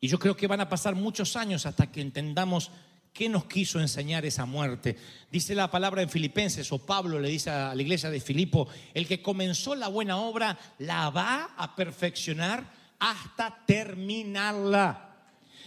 Y 0.00 0.08
yo 0.08 0.18
creo 0.18 0.36
que 0.36 0.46
van 0.46 0.60
a 0.60 0.68
pasar 0.68 0.94
muchos 0.94 1.36
años 1.36 1.66
hasta 1.66 1.90
que 1.90 2.00
entendamos 2.00 2.70
qué 3.14 3.28
nos 3.28 3.44
quiso 3.44 3.80
enseñar 3.80 4.26
esa 4.26 4.44
muerte. 4.44 4.96
Dice 5.30 5.54
la 5.54 5.70
palabra 5.70 6.02
en 6.02 6.10
Filipenses, 6.10 6.70
o 6.72 6.84
Pablo 6.84 7.20
le 7.20 7.28
dice 7.28 7.48
a 7.48 7.72
la 7.72 7.80
iglesia 7.80 8.10
de 8.10 8.20
Filipo, 8.20 8.68
el 8.92 9.06
que 9.06 9.22
comenzó 9.22 9.76
la 9.76 9.86
buena 9.86 10.18
obra 10.18 10.58
la 10.80 11.10
va 11.10 11.54
a 11.56 11.76
perfeccionar 11.76 12.64
hasta 12.98 13.56
terminarla. 13.64 15.12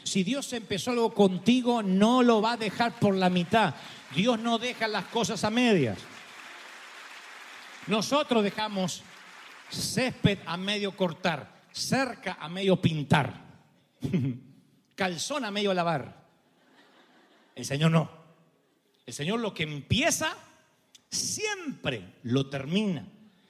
Si 0.04 0.24
Dios 0.24 0.52
empezó 0.52 0.92
algo 0.92 1.14
contigo, 1.14 1.82
no 1.82 2.22
lo 2.22 2.42
va 2.42 2.54
a 2.54 2.58
dejar 2.58 3.00
por 3.00 3.16
la 3.16 3.30
mitad. 3.30 3.74
Dios 4.14 4.38
no 4.40 4.58
deja 4.58 4.88
las 4.90 5.06
cosas 5.06 5.44
a 5.46 5.50
medias. 5.50 5.98
Nosotros 7.88 8.44
dejamos 8.44 9.04
césped 9.70 10.40
a 10.46 10.58
medio 10.58 10.96
cortar, 10.98 11.62
cerca 11.72 12.38
a 12.42 12.50
medio 12.50 12.82
pintar, 12.82 13.42
calzón 14.96 15.46
a 15.46 15.52
medio 15.52 15.74
lavar. 15.74 16.27
El 17.58 17.66
Señor 17.66 17.90
no. 17.90 18.08
El 19.08 19.14
Señor 19.14 19.40
lo 19.40 19.52
que 19.52 19.64
empieza, 19.64 20.38
siempre 21.10 22.14
lo 22.22 22.50
termina. 22.50 23.08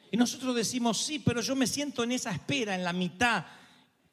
Y 0.09 0.15
nosotros 0.15 0.55
decimos, 0.55 0.97
sí, 0.97 1.19
pero 1.19 1.41
yo 1.41 1.57
me 1.57 1.67
siento 1.67 2.05
en 2.05 2.13
esa 2.13 2.31
espera, 2.31 2.73
en 2.73 2.85
la 2.85 2.93
mitad. 2.93 3.45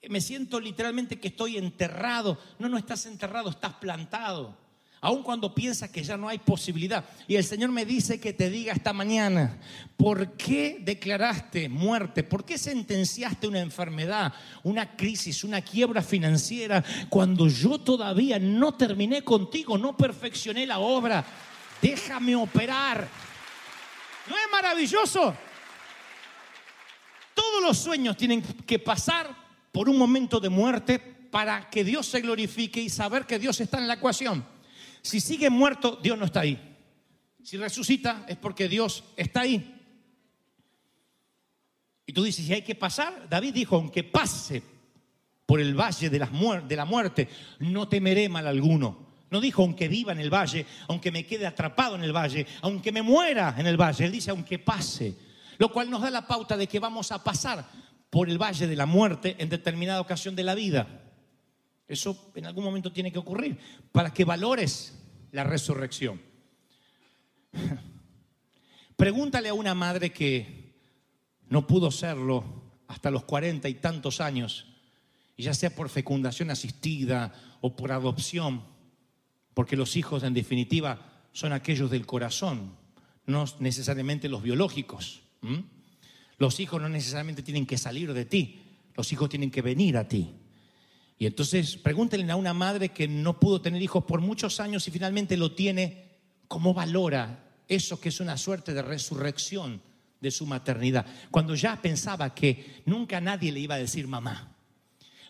Me 0.08 0.20
siento 0.20 0.58
literalmente 0.58 1.20
que 1.20 1.28
estoy 1.28 1.58
enterrado. 1.58 2.38
No, 2.58 2.68
no 2.68 2.76
estás 2.76 3.06
enterrado, 3.06 3.50
estás 3.50 3.74
plantado. 3.74 4.58
Aun 5.04 5.22
cuando 5.22 5.54
piensas 5.54 5.90
que 5.90 6.02
ya 6.02 6.16
no 6.16 6.30
hay 6.30 6.38
posibilidad. 6.38 7.04
Y 7.28 7.36
el 7.36 7.44
Señor 7.44 7.70
me 7.70 7.84
dice 7.84 8.18
que 8.18 8.32
te 8.32 8.48
diga 8.48 8.72
esta 8.72 8.94
mañana, 8.94 9.58
¿por 9.98 10.32
qué 10.32 10.78
declaraste 10.80 11.68
muerte? 11.68 12.22
¿Por 12.22 12.42
qué 12.42 12.56
sentenciaste 12.56 13.46
una 13.46 13.60
enfermedad, 13.60 14.32
una 14.62 14.96
crisis, 14.96 15.44
una 15.44 15.60
quiebra 15.60 16.00
financiera 16.00 16.82
cuando 17.10 17.48
yo 17.48 17.78
todavía 17.78 18.38
no 18.38 18.72
terminé 18.78 19.20
contigo, 19.20 19.76
no 19.76 19.94
perfeccioné 19.94 20.66
la 20.66 20.78
obra? 20.78 21.22
Déjame 21.82 22.34
operar. 22.34 23.06
¿No 24.26 24.34
es 24.34 24.50
maravilloso? 24.50 25.34
Todos 27.34 27.62
los 27.62 27.76
sueños 27.76 28.16
tienen 28.16 28.40
que 28.40 28.78
pasar 28.78 29.28
por 29.70 29.86
un 29.90 29.98
momento 29.98 30.40
de 30.40 30.48
muerte 30.48 30.98
para 30.98 31.68
que 31.68 31.84
Dios 31.84 32.06
se 32.06 32.22
glorifique 32.22 32.80
y 32.80 32.88
saber 32.88 33.26
que 33.26 33.38
Dios 33.38 33.60
está 33.60 33.76
en 33.76 33.86
la 33.86 33.94
ecuación. 33.94 34.53
Si 35.04 35.20
sigue 35.20 35.50
muerto, 35.50 36.00
Dios 36.02 36.18
no 36.18 36.24
está 36.24 36.40
ahí. 36.40 36.58
Si 37.42 37.58
resucita, 37.58 38.24
es 38.26 38.38
porque 38.38 38.70
Dios 38.70 39.04
está 39.18 39.42
ahí. 39.42 39.82
Y 42.06 42.12
tú 42.14 42.24
dices, 42.24 42.46
si 42.46 42.54
hay 42.54 42.62
que 42.62 42.74
pasar, 42.74 43.28
David 43.28 43.52
dijo, 43.52 43.76
aunque 43.76 44.02
pase 44.02 44.62
por 45.44 45.60
el 45.60 45.78
valle 45.78 46.08
de, 46.08 46.18
de 46.18 46.76
la 46.76 46.84
muerte, 46.86 47.28
no 47.58 47.86
temeré 47.86 48.30
mal 48.30 48.46
alguno. 48.46 49.04
No 49.30 49.42
dijo 49.42 49.62
aunque 49.62 49.88
viva 49.88 50.12
en 50.12 50.20
el 50.20 50.32
valle, 50.32 50.64
aunque 50.88 51.12
me 51.12 51.26
quede 51.26 51.46
atrapado 51.46 51.96
en 51.96 52.04
el 52.04 52.16
valle, 52.16 52.46
aunque 52.62 52.90
me 52.90 53.02
muera 53.02 53.54
en 53.58 53.66
el 53.66 53.76
valle. 53.76 54.06
Él 54.06 54.12
dice 54.12 54.30
aunque 54.30 54.58
pase. 54.58 55.14
Lo 55.58 55.70
cual 55.70 55.90
nos 55.90 56.00
da 56.00 56.08
la 56.08 56.26
pauta 56.26 56.56
de 56.56 56.66
que 56.66 56.80
vamos 56.80 57.12
a 57.12 57.22
pasar 57.22 57.68
por 58.08 58.30
el 58.30 58.40
valle 58.40 58.66
de 58.66 58.76
la 58.76 58.86
muerte 58.86 59.36
en 59.38 59.50
determinada 59.50 60.00
ocasión 60.00 60.34
de 60.34 60.44
la 60.44 60.54
vida. 60.54 61.03
Eso 61.94 62.32
en 62.34 62.46
algún 62.46 62.64
momento 62.64 62.92
tiene 62.92 63.10
que 63.12 63.18
ocurrir 63.18 63.56
para 63.92 64.12
que 64.12 64.24
valores 64.24 64.98
la 65.32 65.44
resurrección. 65.44 66.20
Pregúntale 68.96 69.48
a 69.48 69.54
una 69.54 69.74
madre 69.74 70.12
que 70.12 70.74
no 71.48 71.66
pudo 71.66 71.90
serlo 71.90 72.44
hasta 72.88 73.10
los 73.10 73.24
cuarenta 73.24 73.68
y 73.68 73.74
tantos 73.74 74.20
años, 74.20 74.66
y 75.36 75.44
ya 75.44 75.54
sea 75.54 75.74
por 75.74 75.88
fecundación 75.88 76.50
asistida 76.50 77.32
o 77.60 77.74
por 77.74 77.92
adopción, 77.92 78.64
porque 79.54 79.76
los 79.76 79.96
hijos 79.96 80.22
en 80.22 80.34
definitiva 80.34 81.22
son 81.32 81.52
aquellos 81.52 81.90
del 81.90 82.06
corazón, 82.06 82.76
no 83.26 83.44
necesariamente 83.60 84.28
los 84.28 84.42
biológicos. 84.42 85.22
Los 86.38 86.58
hijos 86.58 86.82
no 86.82 86.88
necesariamente 86.88 87.42
tienen 87.42 87.66
que 87.66 87.78
salir 87.78 88.12
de 88.12 88.24
ti, 88.24 88.62
los 88.96 89.12
hijos 89.12 89.28
tienen 89.28 89.50
que 89.50 89.62
venir 89.62 89.96
a 89.96 90.08
ti. 90.08 90.34
Y 91.18 91.26
entonces 91.26 91.76
pregúntenle 91.76 92.30
a 92.32 92.36
una 92.36 92.54
madre 92.54 92.90
que 92.90 93.06
no 93.06 93.38
pudo 93.38 93.60
tener 93.60 93.80
hijos 93.80 94.04
por 94.04 94.20
muchos 94.20 94.58
años 94.60 94.86
y 94.88 94.90
finalmente 94.90 95.36
lo 95.36 95.52
tiene, 95.52 96.18
¿cómo 96.48 96.74
valora 96.74 97.52
eso 97.68 98.00
que 98.00 98.08
es 98.08 98.20
una 98.20 98.36
suerte 98.36 98.74
de 98.74 98.82
resurrección 98.82 99.80
de 100.20 100.30
su 100.30 100.46
maternidad? 100.46 101.06
Cuando 101.30 101.54
ya 101.54 101.80
pensaba 101.80 102.34
que 102.34 102.82
nunca 102.86 103.20
nadie 103.20 103.52
le 103.52 103.60
iba 103.60 103.76
a 103.76 103.78
decir 103.78 104.08
mamá. 104.08 104.50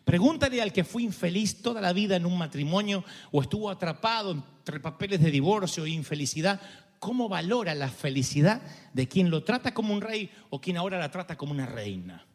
Pregúntale 0.05 0.61
al 0.61 0.73
que 0.73 0.85
fue 0.85 1.03
infeliz 1.03 1.63
toda 1.63 1.81
la 1.81 1.93
vida 1.93 2.17
en 2.17 2.27
un 2.27 2.37
matrimonio 2.37 3.05
o 3.33 3.41
estuvo 3.41 3.71
atrapado 3.71 4.33
entre 4.33 4.81
papeles 4.81 5.21
de 5.21 5.31
divorcio 5.31 5.85
e 5.85 5.91
infelicidad, 5.91 6.61
¿cómo 6.99 7.29
valora 7.29 7.75
la 7.75 7.89
felicidad 7.89 8.63
de 8.93 9.09
quien 9.09 9.31
lo 9.31 9.45
trata 9.45 9.73
como 9.73 9.93
un 9.93 10.01
rey 10.01 10.31
o 10.51 10.61
quien 10.61 10.77
ahora 10.77 10.99
la 10.99 11.11
trata 11.11 11.37
como 11.37 11.53
una 11.53 11.67
reina? 11.67 12.27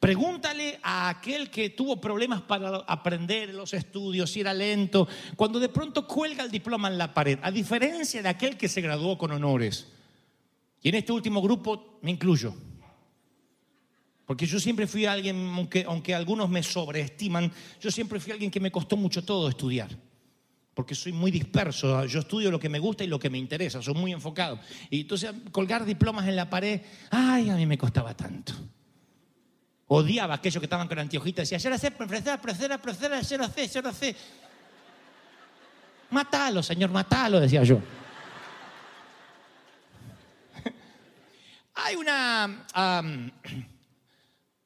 Pregúntale 0.00 0.78
a 0.82 1.08
aquel 1.08 1.50
que 1.50 1.70
tuvo 1.70 2.00
problemas 2.00 2.42
para 2.42 2.78
aprender 2.86 3.54
los 3.54 3.72
estudios, 3.72 4.30
si 4.30 4.40
era 4.40 4.52
lento, 4.52 5.06
cuando 5.36 5.60
de 5.60 5.68
pronto 5.68 6.06
cuelga 6.06 6.42
el 6.42 6.50
diploma 6.50 6.88
en 6.88 6.98
la 6.98 7.14
pared, 7.14 7.38
a 7.42 7.50
diferencia 7.50 8.22
de 8.22 8.28
aquel 8.28 8.56
que 8.56 8.68
se 8.68 8.80
graduó 8.80 9.16
con 9.16 9.30
honores. 9.30 9.86
Y 10.82 10.88
en 10.88 10.96
este 10.96 11.12
último 11.12 11.40
grupo 11.40 11.98
me 12.02 12.10
incluyo. 12.10 12.54
Porque 14.26 14.44
yo 14.44 14.58
siempre 14.58 14.88
fui 14.88 15.06
alguien, 15.06 15.36
aunque, 15.54 15.84
aunque 15.86 16.14
algunos 16.14 16.50
me 16.50 16.62
sobreestiman, 16.62 17.50
yo 17.80 17.90
siempre 17.90 18.18
fui 18.18 18.32
alguien 18.32 18.50
que 18.50 18.60
me 18.60 18.72
costó 18.72 18.96
mucho 18.96 19.24
todo 19.24 19.48
estudiar. 19.48 19.96
Porque 20.74 20.94
soy 20.94 21.12
muy 21.12 21.30
disperso, 21.30 22.04
yo 22.04 22.20
estudio 22.20 22.50
lo 22.50 22.60
que 22.60 22.68
me 22.68 22.80
gusta 22.80 23.04
y 23.04 23.06
lo 23.06 23.20
que 23.20 23.30
me 23.30 23.38
interesa, 23.38 23.80
soy 23.80 23.94
muy 23.94 24.12
enfocado. 24.12 24.58
Y 24.90 25.02
entonces 25.02 25.32
colgar 25.52 25.84
diplomas 25.84 26.28
en 26.28 26.36
la 26.36 26.50
pared, 26.50 26.82
ay, 27.10 27.48
a 27.48 27.56
mí 27.56 27.64
me 27.64 27.78
costaba 27.78 28.14
tanto. 28.14 28.52
Odiaba 29.88 30.34
a 30.34 30.36
aquellos 30.38 30.60
que 30.60 30.66
estaban 30.66 30.88
con 30.88 30.98
anteojitas. 30.98 31.48
Decía, 31.48 31.58
yo 31.58 31.70
la 31.70 31.78
sé, 31.78 31.92
profesora, 31.92 32.40
profesora, 32.40 32.78
profesora, 32.78 33.20
yo 33.20 33.38
lo 33.38 33.48
sé, 33.48 33.68
yo 33.68 33.82
lo 33.82 33.92
sé. 33.92 34.16
Matalo, 36.10 36.62
señor, 36.62 36.90
matalo, 36.90 37.40
decía 37.40 37.62
yo. 37.62 37.80
Hay 41.74 41.94
una, 41.94 42.66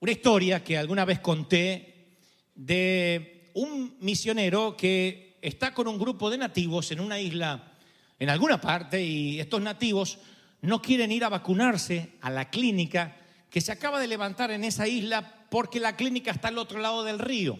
una 0.00 0.12
historia 0.12 0.64
que 0.64 0.78
alguna 0.78 1.04
vez 1.04 1.20
conté 1.20 2.16
de 2.54 3.50
un 3.54 3.96
misionero 4.00 4.76
que 4.76 5.38
está 5.42 5.74
con 5.74 5.88
un 5.88 5.98
grupo 5.98 6.30
de 6.30 6.38
nativos 6.38 6.92
en 6.92 7.00
una 7.00 7.18
isla, 7.18 7.72
en 8.18 8.30
alguna 8.30 8.60
parte, 8.60 9.02
y 9.02 9.40
estos 9.40 9.60
nativos 9.60 10.18
no 10.62 10.80
quieren 10.80 11.10
ir 11.10 11.24
a 11.24 11.28
vacunarse 11.28 12.12
a 12.20 12.30
la 12.30 12.48
clínica 12.48 13.16
que 13.50 13.60
se 13.60 13.72
acaba 13.72 13.98
de 13.98 14.06
levantar 14.06 14.50
en 14.50 14.64
esa 14.64 14.86
isla 14.86 15.46
porque 15.50 15.80
la 15.80 15.96
clínica 15.96 16.30
está 16.30 16.48
al 16.48 16.58
otro 16.58 16.80
lado 16.80 17.02
del 17.02 17.18
río. 17.18 17.58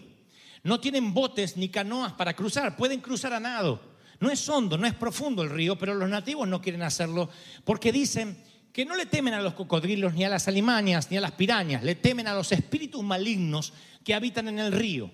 No 0.63 0.79
tienen 0.79 1.13
botes 1.13 1.57
ni 1.57 1.69
canoas 1.69 2.13
para 2.13 2.33
cruzar, 2.33 2.77
pueden 2.77 3.01
cruzar 3.01 3.33
a 3.33 3.39
nado. 3.39 3.81
No 4.19 4.29
es 4.29 4.47
hondo, 4.47 4.77
no 4.77 4.87
es 4.87 4.93
profundo 4.93 5.41
el 5.41 5.49
río, 5.49 5.77
pero 5.77 5.95
los 5.95 6.09
nativos 6.09 6.47
no 6.47 6.61
quieren 6.61 6.83
hacerlo 6.83 7.29
porque 7.65 7.91
dicen 7.91 8.37
que 8.71 8.85
no 8.85 8.95
le 8.95 9.05
temen 9.05 9.33
a 9.33 9.41
los 9.41 9.53
cocodrilos 9.53 10.13
ni 10.13 10.23
a 10.23 10.29
las 10.29 10.47
alimañas 10.47 11.11
ni 11.11 11.17
a 11.17 11.21
las 11.21 11.31
pirañas, 11.31 11.83
le 11.83 11.95
temen 11.95 12.27
a 12.27 12.35
los 12.35 12.51
espíritus 12.51 13.03
malignos 13.03 13.73
que 14.03 14.13
habitan 14.13 14.47
en 14.47 14.59
el 14.59 14.71
río. 14.71 15.11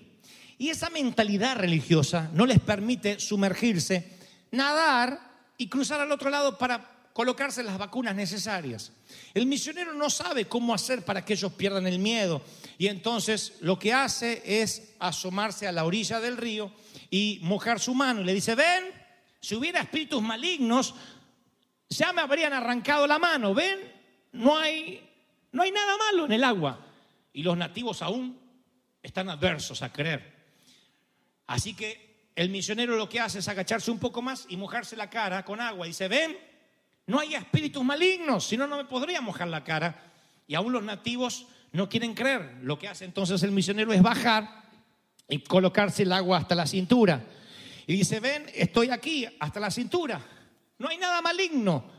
Y 0.58 0.68
esa 0.68 0.90
mentalidad 0.90 1.56
religiosa 1.56 2.30
no 2.34 2.44
les 2.44 2.60
permite 2.60 3.18
sumergirse, 3.18 4.18
nadar 4.50 5.18
y 5.56 5.68
cruzar 5.68 6.00
al 6.00 6.12
otro 6.12 6.30
lado 6.30 6.58
para 6.58 6.97
colocarse 7.18 7.64
las 7.64 7.78
vacunas 7.78 8.14
necesarias. 8.14 8.92
El 9.34 9.46
misionero 9.46 9.92
no 9.92 10.08
sabe 10.08 10.44
cómo 10.44 10.72
hacer 10.72 11.04
para 11.04 11.24
que 11.24 11.32
ellos 11.32 11.52
pierdan 11.52 11.88
el 11.88 11.98
miedo 11.98 12.40
y 12.78 12.86
entonces 12.86 13.54
lo 13.58 13.76
que 13.76 13.92
hace 13.92 14.40
es 14.44 14.94
asomarse 15.00 15.66
a 15.66 15.72
la 15.72 15.84
orilla 15.84 16.20
del 16.20 16.36
río 16.36 16.70
y 17.10 17.40
mojar 17.42 17.80
su 17.80 17.92
mano 17.92 18.20
y 18.20 18.24
le 18.24 18.34
dice, 18.34 18.54
ven, 18.54 18.84
si 19.40 19.56
hubiera 19.56 19.80
espíritus 19.80 20.22
malignos, 20.22 20.94
ya 21.88 22.12
me 22.12 22.20
habrían 22.20 22.52
arrancado 22.52 23.04
la 23.08 23.18
mano, 23.18 23.52
ven, 23.52 23.80
no 24.30 24.56
hay, 24.56 25.04
no 25.50 25.64
hay 25.64 25.72
nada 25.72 25.96
malo 25.96 26.26
en 26.26 26.30
el 26.30 26.44
agua. 26.44 26.86
Y 27.32 27.42
los 27.42 27.56
nativos 27.56 28.00
aún 28.00 28.38
están 29.02 29.28
adversos 29.28 29.82
a 29.82 29.92
creer. 29.92 30.36
Así 31.48 31.74
que 31.74 32.30
el 32.36 32.48
misionero 32.48 32.94
lo 32.94 33.08
que 33.08 33.18
hace 33.18 33.40
es 33.40 33.48
agacharse 33.48 33.90
un 33.90 33.98
poco 33.98 34.22
más 34.22 34.46
y 34.48 34.56
mojarse 34.56 34.94
la 34.94 35.10
cara 35.10 35.44
con 35.44 35.60
agua. 35.60 35.84
Y 35.84 35.90
dice, 35.90 36.06
ven, 36.06 36.46
no 37.08 37.18
hay 37.18 37.34
espíritus 37.34 37.82
malignos, 37.82 38.46
si 38.46 38.58
no, 38.58 38.66
no 38.66 38.76
me 38.76 38.84
podría 38.84 39.22
mojar 39.22 39.48
la 39.48 39.64
cara. 39.64 40.12
Y 40.46 40.54
aún 40.54 40.74
los 40.74 40.82
nativos 40.82 41.46
no 41.72 41.88
quieren 41.88 42.14
creer. 42.14 42.58
Lo 42.62 42.78
que 42.78 42.86
hace 42.86 43.06
entonces 43.06 43.42
el 43.42 43.50
misionero 43.50 43.94
es 43.94 44.02
bajar 44.02 44.62
y 45.26 45.38
colocarse 45.38 46.02
el 46.02 46.12
agua 46.12 46.36
hasta 46.36 46.54
la 46.54 46.66
cintura. 46.66 47.24
Y 47.86 47.94
dice, 47.96 48.20
ven, 48.20 48.44
estoy 48.54 48.90
aquí 48.90 49.26
hasta 49.40 49.58
la 49.58 49.70
cintura. 49.70 50.20
No 50.78 50.88
hay 50.88 50.98
nada 50.98 51.22
maligno 51.22 51.90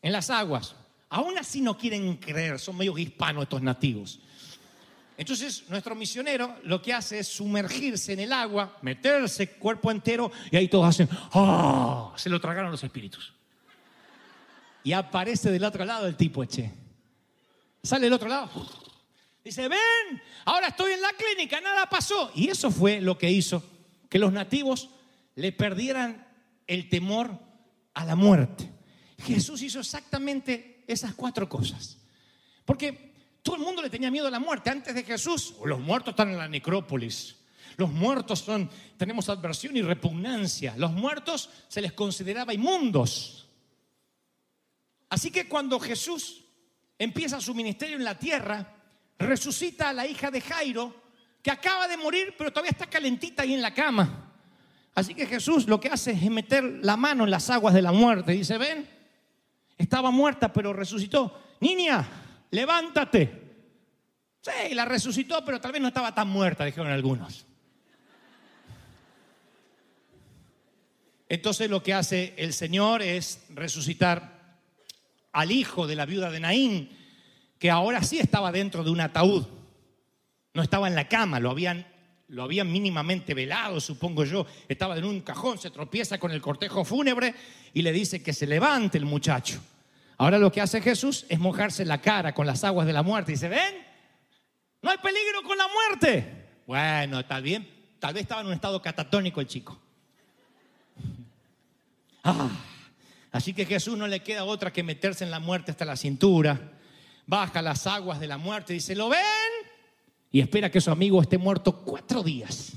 en 0.00 0.10
las 0.10 0.30
aguas. 0.30 0.74
Aún 1.10 1.36
así 1.36 1.60
no 1.60 1.76
quieren 1.76 2.16
creer, 2.16 2.58
son 2.58 2.78
medio 2.78 2.96
hispanos 2.96 3.42
estos 3.42 3.60
nativos. 3.60 4.20
Entonces 5.18 5.64
nuestro 5.68 5.94
misionero 5.94 6.56
lo 6.62 6.80
que 6.80 6.94
hace 6.94 7.18
es 7.18 7.28
sumergirse 7.28 8.14
en 8.14 8.20
el 8.20 8.32
agua, 8.32 8.78
meterse 8.80 9.50
cuerpo 9.50 9.90
entero 9.90 10.32
y 10.50 10.56
ahí 10.56 10.68
todos 10.68 10.88
hacen, 10.88 11.10
¡ah! 11.34 12.14
Se 12.16 12.30
lo 12.30 12.40
tragaron 12.40 12.70
los 12.70 12.82
espíritus. 12.82 13.36
Y 14.86 14.92
aparece 14.92 15.50
del 15.50 15.64
otro 15.64 15.84
lado 15.84 16.06
el 16.06 16.16
tipo, 16.16 16.44
eche. 16.44 16.70
Sale 17.82 18.04
del 18.04 18.12
otro 18.12 18.28
lado. 18.28 18.48
Dice, 19.42 19.66
ven, 19.66 20.22
ahora 20.44 20.68
estoy 20.68 20.92
en 20.92 21.00
la 21.00 21.10
clínica, 21.10 21.60
nada 21.60 21.86
pasó. 21.86 22.30
Y 22.36 22.50
eso 22.50 22.70
fue 22.70 23.00
lo 23.00 23.18
que 23.18 23.28
hizo 23.28 23.64
que 24.08 24.20
los 24.20 24.32
nativos 24.32 24.90
le 25.34 25.50
perdieran 25.50 26.24
el 26.68 26.88
temor 26.88 27.36
a 27.94 28.04
la 28.04 28.14
muerte. 28.14 28.70
Jesús 29.24 29.60
hizo 29.62 29.80
exactamente 29.80 30.84
esas 30.86 31.14
cuatro 31.14 31.48
cosas. 31.48 31.98
Porque 32.64 33.12
todo 33.42 33.56
el 33.56 33.62
mundo 33.62 33.82
le 33.82 33.90
tenía 33.90 34.12
miedo 34.12 34.28
a 34.28 34.30
la 34.30 34.38
muerte. 34.38 34.70
Antes 34.70 34.94
de 34.94 35.02
Jesús, 35.02 35.54
los 35.64 35.80
muertos 35.80 36.12
están 36.12 36.30
en 36.30 36.38
la 36.38 36.46
necrópolis. 36.46 37.34
Los 37.76 37.90
muertos 37.90 38.38
son, 38.38 38.70
tenemos 38.96 39.28
adversión 39.30 39.76
y 39.76 39.82
repugnancia. 39.82 40.76
Los 40.76 40.92
muertos 40.92 41.50
se 41.66 41.80
les 41.80 41.92
consideraba 41.92 42.54
inmundos. 42.54 43.45
Así 45.08 45.30
que 45.30 45.48
cuando 45.48 45.78
Jesús 45.78 46.44
empieza 46.98 47.40
su 47.40 47.54
ministerio 47.54 47.96
en 47.96 48.04
la 48.04 48.18
tierra, 48.18 48.74
resucita 49.18 49.90
a 49.90 49.92
la 49.92 50.06
hija 50.06 50.30
de 50.30 50.40
Jairo, 50.40 51.02
que 51.42 51.50
acaba 51.50 51.86
de 51.86 51.96
morir, 51.96 52.34
pero 52.36 52.50
todavía 52.50 52.72
está 52.72 52.86
calentita 52.86 53.42
ahí 53.42 53.54
en 53.54 53.62
la 53.62 53.72
cama. 53.72 54.34
Así 54.94 55.14
que 55.14 55.26
Jesús 55.26 55.66
lo 55.68 55.78
que 55.78 55.88
hace 55.88 56.12
es 56.12 56.30
meter 56.30 56.64
la 56.82 56.96
mano 56.96 57.24
en 57.24 57.30
las 57.30 57.50
aguas 57.50 57.74
de 57.74 57.82
la 57.82 57.92
muerte. 57.92 58.32
Dice, 58.32 58.58
ven, 58.58 58.88
estaba 59.78 60.10
muerta, 60.10 60.52
pero 60.52 60.72
resucitó. 60.72 61.40
Niña, 61.60 62.06
levántate. 62.50 63.46
Sí, 64.40 64.74
la 64.74 64.84
resucitó, 64.84 65.44
pero 65.44 65.60
tal 65.60 65.72
vez 65.72 65.82
no 65.82 65.88
estaba 65.88 66.14
tan 66.14 66.28
muerta, 66.28 66.64
dijeron 66.64 66.90
algunos. 66.90 67.46
Entonces 71.28 71.68
lo 71.68 71.82
que 71.82 71.92
hace 71.92 72.34
el 72.36 72.52
Señor 72.52 73.02
es 73.02 73.44
resucitar 73.50 74.35
al 75.36 75.52
hijo 75.52 75.86
de 75.86 75.96
la 75.96 76.06
viuda 76.06 76.30
de 76.30 76.40
Naín, 76.40 76.88
que 77.58 77.70
ahora 77.70 78.02
sí 78.02 78.18
estaba 78.18 78.50
dentro 78.52 78.82
de 78.82 78.90
un 78.90 79.00
ataúd. 79.00 79.44
No 80.54 80.62
estaba 80.62 80.88
en 80.88 80.94
la 80.94 81.08
cama, 81.08 81.40
lo 81.40 81.50
habían, 81.50 81.86
lo 82.28 82.42
habían 82.42 82.72
mínimamente 82.72 83.34
velado, 83.34 83.78
supongo 83.78 84.24
yo. 84.24 84.46
Estaba 84.66 84.96
en 84.96 85.04
un 85.04 85.20
cajón, 85.20 85.58
se 85.58 85.70
tropieza 85.70 86.16
con 86.16 86.32
el 86.32 86.40
cortejo 86.40 86.86
fúnebre 86.86 87.34
y 87.74 87.82
le 87.82 87.92
dice 87.92 88.22
que 88.22 88.32
se 88.32 88.46
levante 88.46 88.96
el 88.96 89.04
muchacho. 89.04 89.60
Ahora 90.16 90.38
lo 90.38 90.50
que 90.50 90.62
hace 90.62 90.80
Jesús 90.80 91.26
es 91.28 91.38
mojarse 91.38 91.84
la 91.84 92.00
cara 92.00 92.32
con 92.32 92.46
las 92.46 92.64
aguas 92.64 92.86
de 92.86 92.94
la 92.94 93.02
muerte. 93.02 93.32
Y 93.32 93.34
dice, 93.34 93.50
ven, 93.50 93.74
no 94.80 94.88
hay 94.88 94.96
peligro 94.96 95.42
con 95.42 95.58
la 95.58 95.66
muerte. 95.68 96.46
Bueno, 96.66 97.22
tal 97.26 97.44
tal 97.98 98.14
vez 98.14 98.22
estaba 98.22 98.40
en 98.40 98.46
un 98.46 98.54
estado 98.54 98.80
catatónico 98.80 99.42
el 99.42 99.46
chico. 99.46 99.78
Ah, 102.24 102.48
así 103.36 103.52
que 103.52 103.66
Jesús 103.66 103.96
no 103.96 104.06
le 104.06 104.20
queda 104.20 104.44
otra 104.44 104.72
que 104.72 104.82
meterse 104.82 105.24
en 105.24 105.30
la 105.30 105.40
muerte 105.40 105.70
hasta 105.70 105.84
la 105.84 105.96
cintura. 105.96 106.72
Baja 107.26 107.60
las 107.60 107.86
aguas 107.86 108.20
de 108.20 108.26
la 108.26 108.38
muerte 108.38 108.72
dice, 108.72 108.94
¿lo 108.94 109.08
ven? 109.08 109.20
Y 110.30 110.40
espera 110.40 110.70
que 110.70 110.80
su 110.80 110.90
amigo 110.90 111.20
esté 111.20 111.38
muerto 111.38 111.82
cuatro 111.84 112.22
días. 112.22 112.72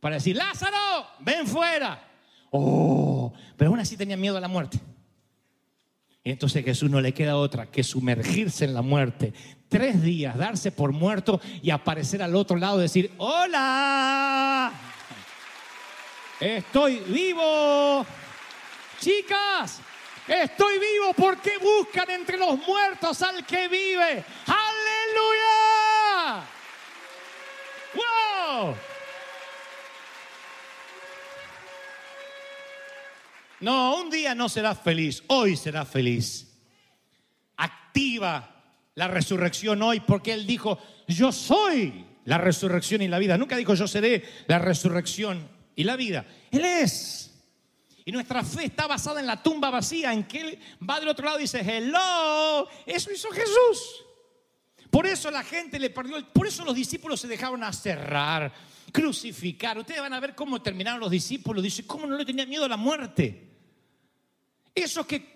Para 0.00 0.16
decir, 0.16 0.36
Lázaro, 0.36 1.06
ven 1.20 1.46
fuera. 1.46 2.10
Oh, 2.50 3.32
pero 3.56 3.70
aún 3.70 3.80
así 3.80 3.96
tenía 3.96 4.16
miedo 4.16 4.36
a 4.36 4.40
la 4.40 4.48
muerte. 4.48 4.78
Y 6.22 6.30
entonces 6.30 6.64
Jesús 6.64 6.90
no 6.90 7.00
le 7.00 7.12
queda 7.12 7.36
otra 7.36 7.70
que 7.70 7.82
sumergirse 7.82 8.64
en 8.64 8.74
la 8.74 8.82
muerte. 8.82 9.32
Tres 9.68 10.02
días, 10.02 10.36
darse 10.36 10.72
por 10.72 10.92
muerto 10.92 11.40
y 11.62 11.70
aparecer 11.70 12.22
al 12.22 12.34
otro 12.34 12.56
lado 12.56 12.78
y 12.78 12.82
decir, 12.82 13.12
hola, 13.18 14.72
estoy 16.40 17.00
vivo. 17.00 18.06
Chicas, 19.04 19.82
estoy 20.26 20.78
vivo 20.78 21.12
porque 21.14 21.58
buscan 21.58 22.08
entre 22.08 22.38
los 22.38 22.56
muertos 22.66 23.20
al 23.20 23.44
que 23.44 23.68
vive. 23.68 24.24
Aleluya. 24.46 26.44
¡Wow! 27.94 28.74
No, 33.60 34.00
un 34.00 34.08
día 34.08 34.34
no 34.34 34.48
serás 34.48 34.80
feliz, 34.80 35.22
hoy 35.26 35.54
serás 35.58 35.86
feliz. 35.86 36.50
Activa 37.58 38.62
la 38.94 39.08
resurrección 39.08 39.82
hoy 39.82 40.00
porque 40.00 40.32
Él 40.32 40.46
dijo, 40.46 40.78
yo 41.06 41.30
soy 41.30 42.06
la 42.24 42.38
resurrección 42.38 43.02
y 43.02 43.08
la 43.08 43.18
vida. 43.18 43.36
Nunca 43.36 43.58
dijo, 43.58 43.74
yo 43.74 43.86
seré 43.86 44.24
la 44.46 44.58
resurrección 44.60 45.46
y 45.76 45.84
la 45.84 45.96
vida. 45.96 46.24
Él 46.50 46.64
es. 46.64 47.33
Y 48.04 48.12
nuestra 48.12 48.44
fe 48.44 48.66
está 48.66 48.86
basada 48.86 49.20
en 49.20 49.26
la 49.26 49.42
tumba 49.42 49.70
vacía, 49.70 50.12
en 50.12 50.24
que 50.24 50.40
Él 50.40 50.58
va 50.88 51.00
del 51.00 51.08
otro 51.08 51.24
lado 51.24 51.38
y 51.38 51.42
dice, 51.42 51.60
hello, 51.60 52.68
eso 52.84 53.10
hizo 53.10 53.30
Jesús. 53.30 54.04
Por 54.90 55.06
eso 55.06 55.30
la 55.30 55.42
gente 55.42 55.78
le 55.78 55.90
perdió, 55.90 56.24
por 56.32 56.46
eso 56.46 56.64
los 56.64 56.74
discípulos 56.74 57.20
se 57.20 57.28
dejaron 57.28 57.64
aserrar, 57.64 58.52
crucificar. 58.92 59.78
Ustedes 59.78 60.00
van 60.00 60.12
a 60.12 60.20
ver 60.20 60.34
cómo 60.34 60.60
terminaron 60.60 61.00
los 61.00 61.10
discípulos. 61.10 61.64
Dice, 61.64 61.86
¿cómo 61.86 62.06
no 62.06 62.16
le 62.16 62.24
tenían 62.24 62.48
miedo 62.48 62.64
a 62.64 62.68
la 62.68 62.76
muerte? 62.76 63.50
Esos 64.74 65.06
que 65.06 65.34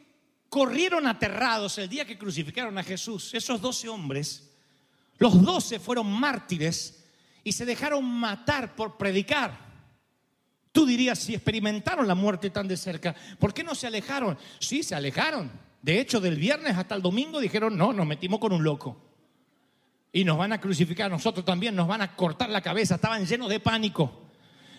corrieron 0.48 1.07
aterrados 1.07 1.78
el 1.78 1.88
día 1.88 2.04
que 2.04 2.18
crucificaron 2.18 2.76
a 2.78 2.85
Jesús, 2.85 3.33
esos 3.35 3.61
doce 3.61 3.88
hombres, 3.88 4.50
los 5.18 5.42
doce 5.42 5.81
fueron 5.81 6.07
mártires 6.11 7.04
y 7.42 7.52
se 7.52 7.64
dejaron 7.64 8.04
matar 8.04 8.76
por 8.76 8.96
predicar. 8.96 9.67
Tú 10.72 10.87
dirías, 10.87 11.18
si 11.18 11.35
experimentaron 11.35 12.07
la 12.07 12.14
muerte 12.14 12.50
tan 12.50 12.68
de 12.68 12.76
cerca, 12.76 13.14
¿por 13.38 13.54
qué 13.54 13.64
no 13.64 13.74
se 13.74 13.87
alejaron? 13.87 14.37
Sí, 14.59 14.83
se 14.83 14.94
alejaron. 14.94 15.50
De 15.83 16.00
hecho, 16.00 16.20
del 16.20 16.37
viernes 16.37 16.76
hasta 16.76 16.94
el 16.94 17.02
domingo 17.02 17.40
dijeron, 17.40 17.76
no, 17.76 17.92
nos 17.92 18.07
metimos 18.07 18.40
con 18.40 18.52
un 18.52 18.62
loco. 18.62 19.00
Y 20.12 20.24
nos 20.24 20.38
van 20.38 20.52
a 20.52 20.61
crucificar 20.61 21.07
a 21.07 21.11
nosotros 21.11 21.44
también, 21.44 21.76
nos 21.76 21.87
van 21.87 22.02
a 22.02 22.14
cortar 22.16 22.50
la 22.50 22.61
cabeza. 22.61 22.96
Estaban 22.96 23.26
llenos 23.26 23.48
de 23.48 23.61
pánico. 23.61 24.28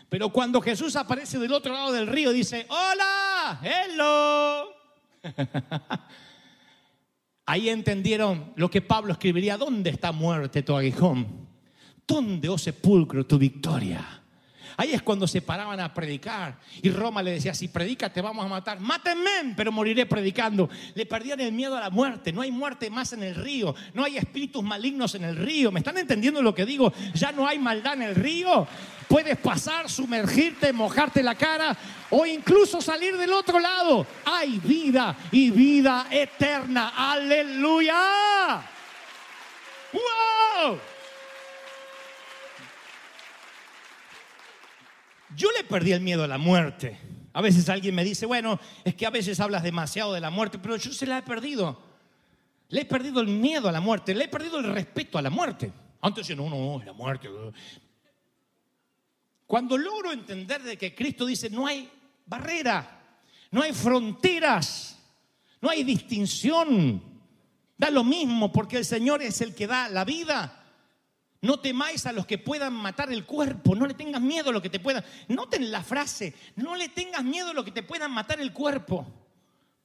Pero 0.10 0.30
cuando 0.30 0.62
Jesús 0.62 0.96
aparece 0.96 1.38
del 1.38 1.54
otro 1.54 1.74
lado 1.74 1.92
del 1.92 2.08
río, 2.08 2.32
dice, 2.32 2.66
hola, 2.70 3.62
hello. 3.64 4.74
Ahí 7.46 7.70
entendieron 7.70 8.54
lo 8.56 8.70
que 8.70 8.82
Pablo 8.82 9.14
escribiría, 9.14 9.58
¿dónde 9.58 9.90
está 9.92 10.12
muerte 10.12 10.64
tu 10.64 10.76
aguijón? 10.76 11.48
¿Dónde, 12.08 12.50
oh 12.50 12.58
sepulcro, 12.58 13.26
tu 13.26 13.38
victoria? 13.38 14.19
Ahí 14.80 14.94
es 14.94 15.02
cuando 15.02 15.28
se 15.28 15.42
paraban 15.42 15.78
a 15.82 15.94
predicar. 15.94 16.58
Y 16.82 16.90
Roma 16.90 17.22
le 17.22 17.32
decía, 17.32 17.54
si 17.54 17.68
predica 17.68 18.14
te 18.14 18.22
vamos 18.22 18.46
a 18.46 18.48
matar. 18.48 18.80
Mátenme, 18.80 19.54
pero 19.58 19.74
moriré 19.74 20.06
predicando. 20.06 20.70
Le 20.96 21.06
perdían 21.06 21.42
el 21.42 21.52
miedo 21.52 21.76
a 21.76 21.82
la 21.82 21.90
muerte. 21.90 22.32
No 22.32 22.40
hay 22.40 22.50
muerte 22.50 22.90
más 22.90 23.12
en 23.12 23.24
el 23.24 23.36
río. 23.36 23.76
No 23.94 24.06
hay 24.06 24.16
espíritus 24.16 24.64
malignos 24.64 25.16
en 25.16 25.26
el 25.26 25.36
río. 25.36 25.70
¿Me 25.70 25.82
están 25.82 25.98
entendiendo 25.98 26.42
lo 26.42 26.56
que 26.56 26.66
digo? 26.66 26.94
Ya 27.14 27.34
no 27.34 27.46
hay 27.46 27.60
maldad 27.60 27.96
en 27.96 28.04
el 28.04 28.16
río. 28.16 28.66
Puedes 29.10 29.36
pasar, 29.40 29.90
sumergirte, 29.90 30.72
mojarte 30.72 31.24
la 31.24 31.36
cara 31.36 31.76
o 32.10 32.26
incluso 32.26 32.80
salir 32.80 33.18
del 33.18 33.34
otro 33.34 33.60
lado. 33.60 34.08
Hay 34.24 34.60
vida 34.60 35.14
y 35.30 35.52
vida 35.52 36.08
eterna. 36.10 36.94
Aleluya. 36.96 38.62
¡Wow! 39.92 40.80
Yo 45.36 45.50
le 45.52 45.64
perdí 45.64 45.92
el 45.92 46.02
miedo 46.02 46.24
a 46.24 46.28
la 46.28 46.38
muerte. 46.38 46.98
A 47.34 47.42
veces 47.42 47.70
alguien 47.70 47.96
me 47.96 48.04
dice, 48.04 48.26
bueno, 48.26 48.60
es 48.84 48.96
que 48.96 49.06
a 49.06 49.12
veces 49.12 49.40
hablas 49.40 49.64
demasiado 49.64 50.14
de 50.14 50.20
la 50.20 50.30
muerte, 50.30 50.60
pero 50.60 50.76
yo 50.78 50.92
se 50.92 51.06
la 51.06 51.20
he 51.20 51.22
perdido. 51.22 51.80
Le 52.70 52.82
he 52.82 52.86
perdido 52.86 53.22
el 53.22 53.28
miedo 53.28 53.70
a 53.70 53.72
la 53.72 53.82
muerte, 53.82 54.14
le 54.14 54.26
he 54.26 54.28
perdido 54.28 54.60
el 54.60 54.66
respeto 54.66 55.18
a 55.18 55.22
la 55.22 55.30
muerte. 55.30 55.72
Antes 56.02 56.28
decía, 56.28 56.42
no, 56.42 56.50
no, 56.50 56.84
la 56.84 56.94
muerte. 56.94 57.30
Cuando 59.46 59.78
logro 59.78 60.12
entender 60.12 60.62
de 60.64 60.78
que 60.78 60.94
Cristo 60.94 61.26
dice, 61.26 61.50
no 61.50 61.66
hay 61.66 61.90
barrera, 62.26 63.00
no 63.52 63.62
hay 63.62 63.74
fronteras, 63.74 65.00
no 65.62 65.70
hay 65.70 65.84
distinción, 65.84 67.02
da 67.78 67.90
lo 67.90 68.04
mismo 68.04 68.52
porque 68.52 68.78
el 68.78 68.86
Señor 68.86 69.22
es 69.22 69.42
el 69.42 69.56
que 69.56 69.68
da 69.68 69.90
la 69.90 70.06
vida. 70.06 70.59
No 71.42 71.60
temáis 71.60 72.06
a 72.06 72.12
los 72.12 72.26
que 72.26 72.38
puedan 72.38 72.74
matar 72.74 73.12
el 73.14 73.26
cuerpo, 73.26 73.74
no 73.74 73.88
le 73.88 73.94
tengas 73.94 74.22
miedo 74.22 74.50
a 74.50 74.54
lo 74.54 74.62
que 74.62 74.70
te 74.70 74.80
puedan. 74.80 75.04
Noten 75.30 75.72
la 75.72 75.84
frase, 75.84 76.34
no 76.58 76.76
le 76.76 76.90
tengas 76.90 77.24
miedo 77.24 77.50
a 77.50 77.54
lo 77.54 77.64
que 77.64 77.72
te 77.72 77.84
puedan 77.84 78.12
matar 78.12 78.42
el 78.42 78.52
cuerpo, 78.52 79.08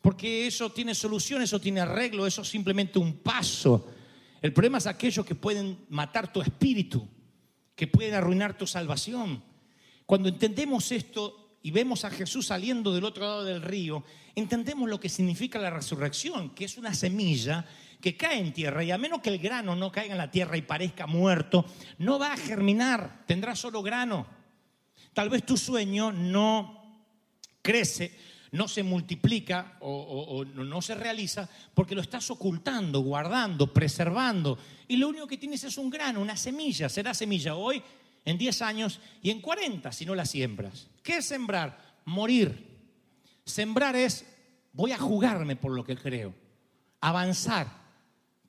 porque 0.01 0.49
eso 0.49 0.71
tiene 0.73 0.95
solución, 0.95 1.43
eso 1.43 1.61
tiene 1.61 1.81
arreglo, 1.81 2.27
eso 2.27 2.43
es 2.43 2.49
simplemente 2.49 2.99
un 2.99 3.19
paso. 3.19 3.89
El 4.43 4.53
problema 4.53 4.79
es 4.79 4.87
aquellos 4.87 5.25
que 5.25 5.37
pueden 5.37 5.87
matar 5.91 6.33
tu 6.33 6.43
espíritu, 6.43 7.09
que 7.77 7.87
pueden 7.87 8.15
arruinar 8.15 8.59
tu 8.59 8.67
salvación. 8.67 9.43
Cuando 10.07 10.29
entendemos 10.29 10.91
esto 10.91 11.59
y 11.63 11.71
vemos 11.71 12.05
a 12.05 12.11
Jesús 12.11 12.49
saliendo 12.49 12.93
del 12.93 13.05
otro 13.05 13.23
lado 13.23 13.45
del 13.45 13.63
río, 13.63 14.05
entendemos 14.35 14.91
lo 14.91 14.99
que 14.99 15.09
significa 15.09 15.61
la 15.61 15.71
resurrección, 15.71 16.51
que 16.51 16.65
es 16.65 16.77
una 16.77 16.93
semilla 16.93 17.65
que 18.05 18.19
cae 18.19 18.39
en 18.39 18.53
tierra 18.53 18.85
y 18.85 18.91
a 18.91 18.99
menos 18.99 19.23
que 19.23 19.31
el 19.31 19.39
grano 19.39 19.75
no 19.75 19.91
caiga 19.91 20.13
en 20.13 20.19
la 20.19 20.31
tierra 20.31 20.59
y 20.59 20.61
parezca 20.61 21.07
muerto, 21.07 21.65
no 21.97 22.19
va 22.19 22.35
a 22.35 22.37
germinar, 22.37 23.25
tendrá 23.27 23.57
solo 23.57 23.83
grano. 23.83 24.27
Tal 25.15 25.31
vez 25.31 25.47
tu 25.47 25.57
sueño 25.57 26.13
no 26.13 26.85
crece, 27.63 28.15
no 28.53 28.69
se 28.69 28.83
multiplica 28.83 29.79
o, 29.81 29.91
o- 29.91 30.45
no 30.45 30.83
se 30.83 30.95
realiza 30.95 31.49
porque 31.73 31.95
lo 31.95 32.03
estás 32.03 32.31
ocultando, 32.31 33.01
guardando, 33.01 33.73
preservando. 33.73 34.59
Y 34.87 34.97
lo 34.99 35.09
único 35.09 35.27
que 35.27 35.39
tienes 35.39 35.65
es 35.65 35.79
un 35.79 35.89
grano, 35.89 36.21
una 36.21 36.37
semilla. 36.37 36.91
Será 36.91 37.15
semilla 37.15 37.55
hoy, 37.55 37.83
en 38.27 38.37
10 38.37 38.61
años 38.61 39.01
y 39.23 39.31
en 39.31 39.41
40 39.41 39.91
si 39.93 40.05
no 40.05 40.15
la 40.15 40.27
siembras. 40.27 40.89
¿Qué 41.03 41.17
es 41.17 41.25
sembrar? 41.25 41.79
Morir. 42.05 42.69
Sembrar 43.47 43.97
es, 43.97 44.27
voy 44.75 44.93
a 44.93 44.99
jugarme 44.99 45.57
por 45.57 45.73
lo 45.73 45.85
que 45.85 45.97
creo, 45.97 46.35
avanzar, 47.01 47.84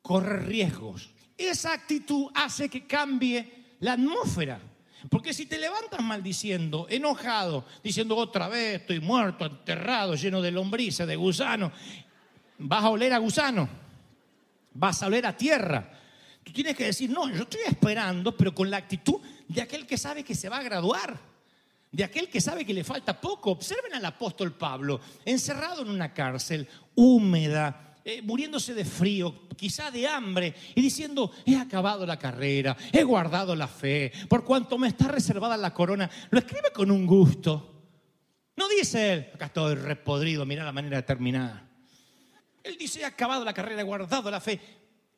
correr 0.06 0.46
riesgos. 0.46 1.10
Esa 1.36 1.74
actitud 1.74 2.30
hace 2.36 2.70
que 2.70 2.86
cambie 2.86 3.74
la 3.80 3.94
atmósfera. 3.94 4.60
Porque 5.10 5.34
si 5.34 5.48
te 5.48 5.58
levantas 5.58 6.00
maldiciendo, 6.00 6.86
enojado, 6.92 7.66
diciendo 7.84 8.16
otra 8.16 8.48
vez 8.48 8.82
estoy 8.82 9.00
muerto, 9.00 9.48
enterrado, 9.48 10.14
lleno 10.14 10.44
de 10.44 10.52
lombrices, 10.52 11.08
de 11.08 11.16
gusano, 11.16 11.72
vas 12.60 12.84
a 12.84 12.90
oler 12.90 13.14
a 13.14 13.18
gusano, 13.18 13.68
vas 14.76 15.02
a 15.02 15.08
oler 15.08 15.26
a 15.26 15.36
tierra. 15.36 15.92
Tú 16.44 16.54
tienes 16.54 16.76
que 16.76 16.86
decir, 16.86 17.10
no, 17.10 17.28
yo 17.28 17.42
estoy 17.42 17.62
esperando, 17.66 18.38
pero 18.38 18.54
con 18.54 18.70
la 18.70 18.78
actitud 18.78 19.20
de 19.48 19.64
aquel 19.64 19.88
que 19.88 19.98
sabe 19.98 20.24
que 20.24 20.36
se 20.36 20.50
va 20.50 20.58
a 20.58 20.64
graduar, 20.64 21.20
de 21.92 22.04
aquel 22.04 22.30
que 22.30 22.42
sabe 22.42 22.64
que 22.64 22.76
le 22.76 22.84
falta 22.84 23.20
poco. 23.20 23.50
Observen 23.50 23.96
al 23.96 24.06
apóstol 24.06 24.54
Pablo, 24.54 25.02
encerrado 25.26 25.82
en 25.82 25.90
una 25.90 26.14
cárcel, 26.14 26.68
húmeda, 26.94 27.85
eh, 28.08 28.22
muriéndose 28.22 28.76
de 28.76 28.86
frío, 28.86 29.48
quizá 29.58 29.90
de 29.90 30.08
hambre, 30.08 30.54
y 30.76 30.82
diciendo, 30.82 31.32
he 31.44 31.56
acabado 31.56 32.06
la 32.06 32.20
carrera, 32.20 32.78
he 32.94 33.02
guardado 33.02 33.56
la 33.56 33.68
fe, 33.68 34.12
por 34.30 34.46
cuanto 34.46 34.78
me 34.78 34.90
está 34.90 35.08
reservada 35.08 35.58
la 35.58 35.74
corona. 35.74 36.08
Lo 36.30 36.38
escribe 36.38 36.72
con 36.72 36.92
un 36.92 37.08
gusto. 37.08 37.72
No 38.56 38.70
dice 38.70 39.12
él, 39.12 39.32
acá 39.34 39.48
estoy 39.48 39.74
repodrido, 39.74 40.46
mira 40.46 40.64
la 40.64 40.72
manera 40.72 40.98
de 40.98 41.04
terminar. 41.04 41.68
Él 42.64 42.78
dice, 42.78 43.02
he 43.02 43.06
acabado 43.06 43.44
la 43.44 43.56
carrera, 43.56 43.82
he 43.82 43.84
guardado 43.84 44.30
la 44.30 44.40
fe. 44.40 44.62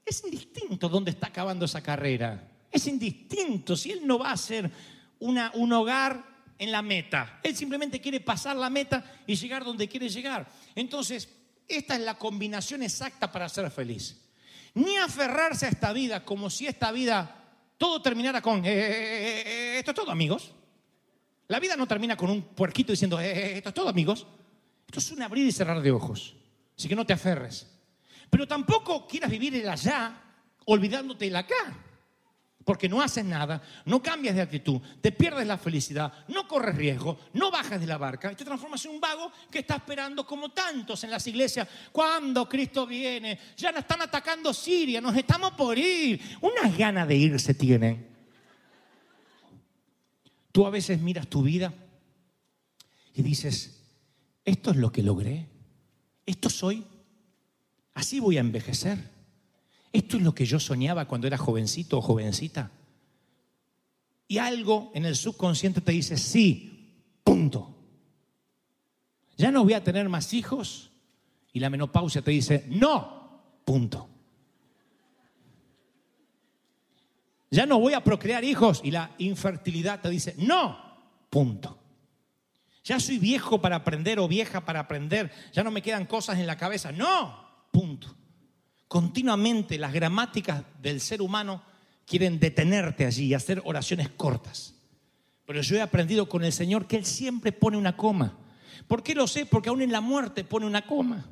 Es 0.06 0.24
indistinto 0.24 0.88
dónde 0.88 1.12
está 1.12 1.28
acabando 1.28 1.66
esa 1.66 1.84
carrera. 1.84 2.50
Es 2.72 2.88
indistinto 2.88 3.76
si 3.76 3.92
él 3.92 4.08
no 4.08 4.18
va 4.18 4.32
a 4.32 4.38
ser 4.38 4.72
un 5.20 5.74
hogar 5.74 6.24
en 6.58 6.72
la 6.72 6.82
meta. 6.82 7.42
Él 7.44 7.54
simplemente 7.54 8.00
quiere 8.00 8.22
pasar 8.22 8.56
la 8.56 8.70
meta 8.70 9.04
y 9.28 9.36
llegar 9.36 9.66
donde 9.66 9.90
quiere 9.90 10.08
llegar. 10.08 10.50
Entonces, 10.74 11.28
esta 11.68 11.96
es 11.96 12.02
la 12.02 12.18
combinación 12.18 12.84
exacta 12.84 13.32
para 13.32 13.50
ser 13.50 13.70
feliz. 13.72 14.20
Ni 14.74 14.98
aferrarse 14.98 15.66
a 15.66 15.70
esta 15.70 15.92
vida 15.94 16.24
como 16.24 16.50
si 16.50 16.68
esta 16.68 16.92
vida 16.92 17.34
todo 17.78 18.02
terminara 18.02 18.42
con, 18.42 18.66
"Eh, 18.66 18.70
eh, 18.70 18.92
eh, 18.92 19.44
eh, 19.46 19.80
esto 19.80 19.92
es 19.92 19.96
todo 19.96 20.12
amigos. 20.12 20.52
La 21.48 21.60
vida 21.60 21.76
no 21.76 21.88
termina 21.88 22.18
con 22.18 22.30
un 22.30 22.42
puerquito 22.42 22.92
diciendo, 22.92 23.20
"Eh, 23.20 23.32
eh, 23.32 23.58
esto 23.58 23.70
es 23.70 23.76
todo, 23.76 23.90
amigos. 23.90 24.28
Esto 24.86 25.00
es 25.00 25.12
un 25.12 25.22
abrir 25.22 25.46
y 25.46 25.52
cerrar 25.52 25.82
de 25.82 25.92
ojos. 25.92 26.36
Así 26.78 26.88
que 26.88 26.96
no 26.96 27.06
te 27.06 27.14
aferres. 27.14 27.68
Pero 28.30 28.48
tampoco 28.48 29.08
quieras 29.08 29.30
vivir 29.32 29.56
el 29.56 29.68
allá 29.70 30.22
olvidándote 30.66 31.26
del 31.26 31.36
acá. 31.36 31.56
Porque 32.68 32.90
no 32.90 33.02
haces 33.02 33.24
nada, 33.24 33.62
no 33.86 34.04
cambias 34.04 34.36
de 34.36 34.42
actitud, 34.42 34.82
te 35.00 35.14
pierdes 35.14 35.48
la 35.48 35.58
felicidad, 35.58 36.12
no 36.28 36.46
corres 36.50 36.76
riesgo, 36.76 37.18
no 37.32 37.50
bajas 37.50 37.80
de 37.80 37.88
la 37.88 37.98
barca 37.98 38.30
y 38.30 38.36
te 38.36 38.44
transformas 38.44 38.84
en 38.84 38.92
un 38.92 39.00
vago 39.00 39.32
que 39.50 39.60
está 39.60 39.78
esperando 39.78 40.28
como 40.28 40.50
tantos 40.50 41.02
en 41.06 41.12
las 41.12 41.26
iglesias. 41.28 41.66
Cuando 41.94 42.50
Cristo 42.50 42.86
viene, 42.86 43.40
ya 43.56 43.72
nos 43.72 43.84
están 43.84 44.02
atacando 44.02 44.54
Siria, 44.54 45.00
nos 45.00 45.16
estamos 45.16 45.54
por 45.54 45.78
ir. 45.78 46.20
Unas 46.42 46.78
ganas 46.78 47.08
de 47.08 47.16
irse 47.16 47.54
tienen. 47.54 48.06
Tú 50.52 50.66
a 50.66 50.70
veces 50.70 51.00
miras 51.00 51.28
tu 51.28 51.44
vida 51.44 51.74
y 53.14 53.22
dices, 53.22 53.82
esto 54.44 54.72
es 54.72 54.76
lo 54.76 54.92
que 54.92 55.04
logré, 55.04 55.48
esto 56.26 56.50
soy, 56.50 56.84
así 57.94 58.20
voy 58.20 58.36
a 58.36 58.42
envejecer. 58.42 59.17
Esto 59.98 60.18
es 60.18 60.22
lo 60.22 60.36
que 60.36 60.46
yo 60.46 60.60
soñaba 60.60 61.08
cuando 61.08 61.26
era 61.26 61.40
jovencito 61.40 61.98
o 61.98 62.02
jovencita. 62.02 62.70
Y 64.28 64.38
algo 64.38 64.92
en 64.94 65.08
el 65.08 65.16
subconsciente 65.16 65.82
te 65.82 65.92
dice, 65.92 66.18
sí, 66.18 67.02
punto. 67.24 67.76
Ya 69.38 69.50
no 69.50 69.64
voy 69.64 69.74
a 69.74 69.84
tener 69.84 70.08
más 70.08 70.36
hijos. 70.36 70.92
Y 71.52 71.60
la 71.60 71.72
menopausia 71.72 72.22
te 72.22 72.30
dice, 72.30 72.68
no, 72.70 73.42
punto. 73.66 74.08
Ya 77.50 77.66
no 77.66 77.80
voy 77.80 77.96
a 77.96 78.04
procrear 78.04 78.44
hijos. 78.44 78.82
Y 78.84 78.92
la 78.92 79.16
infertilidad 79.18 80.00
te 80.00 80.12
dice, 80.12 80.36
no, 80.38 80.78
punto. 81.32 81.76
Ya 82.84 83.00
soy 83.00 83.18
viejo 83.18 83.60
para 83.60 83.78
aprender 83.78 84.20
o 84.20 84.28
vieja 84.28 84.64
para 84.64 84.82
aprender. 84.82 85.32
Ya 85.54 85.64
no 85.64 85.72
me 85.72 85.82
quedan 85.82 86.06
cosas 86.06 86.38
en 86.38 86.46
la 86.46 86.56
cabeza. 86.56 86.92
No, 86.92 87.66
punto. 87.72 88.17
Continuamente 88.88 89.78
las 89.78 89.94
gramáticas 89.94 90.64
del 90.82 91.02
ser 91.02 91.22
humano 91.22 91.62
quieren 92.06 92.40
detenerte 92.40 93.06
allí 93.06 93.26
y 93.26 93.34
hacer 93.34 93.62
oraciones 93.66 94.10
cortas. 94.10 94.74
Pero 95.46 95.62
yo 95.62 95.76
he 95.78 95.82
aprendido 95.82 96.28
con 96.30 96.44
el 96.44 96.54
Señor 96.54 96.88
que 96.88 96.98
Él 96.98 97.06
siempre 97.06 97.52
pone 97.52 97.78
una 97.78 97.98
coma. 97.98 98.38
¿Por 98.88 99.04
qué 99.04 99.14
lo 99.16 99.28
sé? 99.28 99.46
Porque 99.46 99.70
aún 99.70 99.82
en 99.82 99.92
la 99.92 100.02
muerte 100.02 100.44
pone 100.44 100.66
una 100.66 100.86
coma. 100.86 101.26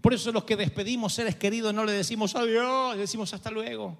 Por 0.00 0.12
eso 0.12 0.32
los 0.32 0.44
que 0.44 0.56
despedimos 0.56 1.14
seres 1.14 1.36
queridos 1.36 1.72
no 1.72 1.84
le 1.84 1.92
decimos 1.92 2.34
adiós, 2.36 2.94
le 2.94 3.00
decimos 3.02 3.32
hasta 3.32 3.50
luego. 3.50 3.98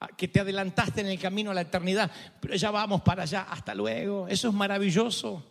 Ah, 0.00 0.08
Que 0.16 0.28
te 0.28 0.40
adelantaste 0.40 1.00
en 1.02 1.06
el 1.08 1.18
camino 1.18 1.50
a 1.50 1.54
la 1.54 1.62
eternidad, 1.62 2.10
pero 2.40 2.54
ya 2.54 2.70
vamos 2.70 3.02
para 3.02 3.24
allá, 3.24 3.42
hasta 3.42 3.74
luego. 3.74 4.26
Eso 4.28 4.48
es 4.48 4.54
maravilloso. 4.54 5.44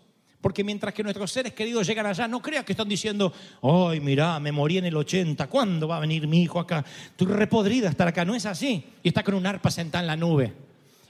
Porque 0.44 0.62
mientras 0.62 0.94
que 0.94 1.04
nuestros 1.04 1.32
seres 1.32 1.54
queridos 1.54 1.88
llegan 1.88 2.06
allá, 2.06 2.28
no 2.28 2.42
creas 2.42 2.66
que 2.66 2.74
están 2.74 2.90
diciendo, 2.90 3.32
ay, 3.62 4.02
mirá, 4.02 4.42
me 4.42 4.52
morí 4.52 4.78
en 4.78 4.84
el 4.84 4.98
80, 4.98 5.48
¿cuándo 5.48 5.88
va 5.88 5.96
a 5.96 6.00
venir 6.02 6.28
mi 6.28 6.44
hijo 6.44 6.60
acá? 6.60 6.84
Tú 7.16 7.26
repodrida 7.26 7.90
estar 7.90 8.10
acá, 8.10 8.26
no 8.26 8.36
es 8.36 8.46
así. 8.46 8.84
Y 9.02 9.08
está 9.08 9.24
con 9.24 9.36
un 9.36 9.46
arpa 9.48 9.72
sentada 9.72 10.04
en 10.04 10.08
la 10.08 10.18
nube. 10.18 10.54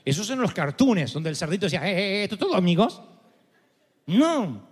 Esos 0.05 0.27
son 0.27 0.39
los 0.39 0.53
cartoons 0.53 1.13
donde 1.13 1.31
el 1.31 1.35
cerdito 1.35 1.65
decía, 1.65 1.81
eh, 1.89 1.97
eh, 1.97 2.23
esto 2.25 2.35
es 2.35 2.39
todo, 2.39 2.53
amigos. 2.53 3.01
No. 4.05 4.69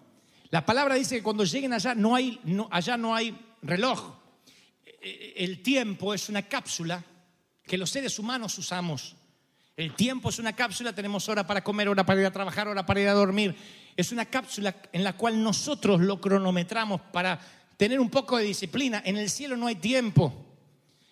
La 0.51 0.63
palabra 0.63 0.93
dice 0.93 1.15
que 1.15 1.23
cuando 1.23 1.43
lleguen 1.43 1.73
allá 1.73 1.95
no 1.95 2.13
hay, 2.15 2.39
allá 2.69 2.97
no 2.97 3.15
hay 3.15 3.35
reloj. 3.63 4.13
Eh, 5.01 5.33
El 5.37 5.63
tiempo 5.63 6.13
es 6.13 6.29
una 6.29 6.43
cápsula 6.43 7.03
que 7.65 7.79
los 7.79 7.89
seres 7.89 8.19
humanos 8.19 8.55
usamos. 8.59 9.15
El 9.75 9.95
tiempo 9.95 10.29
es 10.29 10.37
una 10.37 10.53
cápsula, 10.53 10.93
tenemos 10.93 11.27
hora 11.29 11.47
para 11.47 11.63
comer, 11.63 11.89
hora 11.89 12.05
para 12.05 12.21
ir 12.21 12.27
a 12.27 12.31
trabajar, 12.31 12.67
hora 12.67 12.85
para 12.85 13.01
ir 13.01 13.07
a 13.07 13.13
dormir. 13.13 13.55
Es 13.95 14.11
una 14.11 14.25
cápsula 14.25 14.75
en 14.91 15.03
la 15.03 15.13
cual 15.13 15.41
nosotros 15.41 16.01
lo 16.01 16.19
cronometramos 16.19 17.01
para 17.11 17.39
tener 17.77 17.99
un 17.99 18.09
poco 18.09 18.37
de 18.37 18.43
disciplina. 18.43 19.01
En 19.05 19.17
el 19.17 19.29
cielo 19.29 19.57
no 19.57 19.67
hay 19.67 19.75
tiempo. 19.75 20.33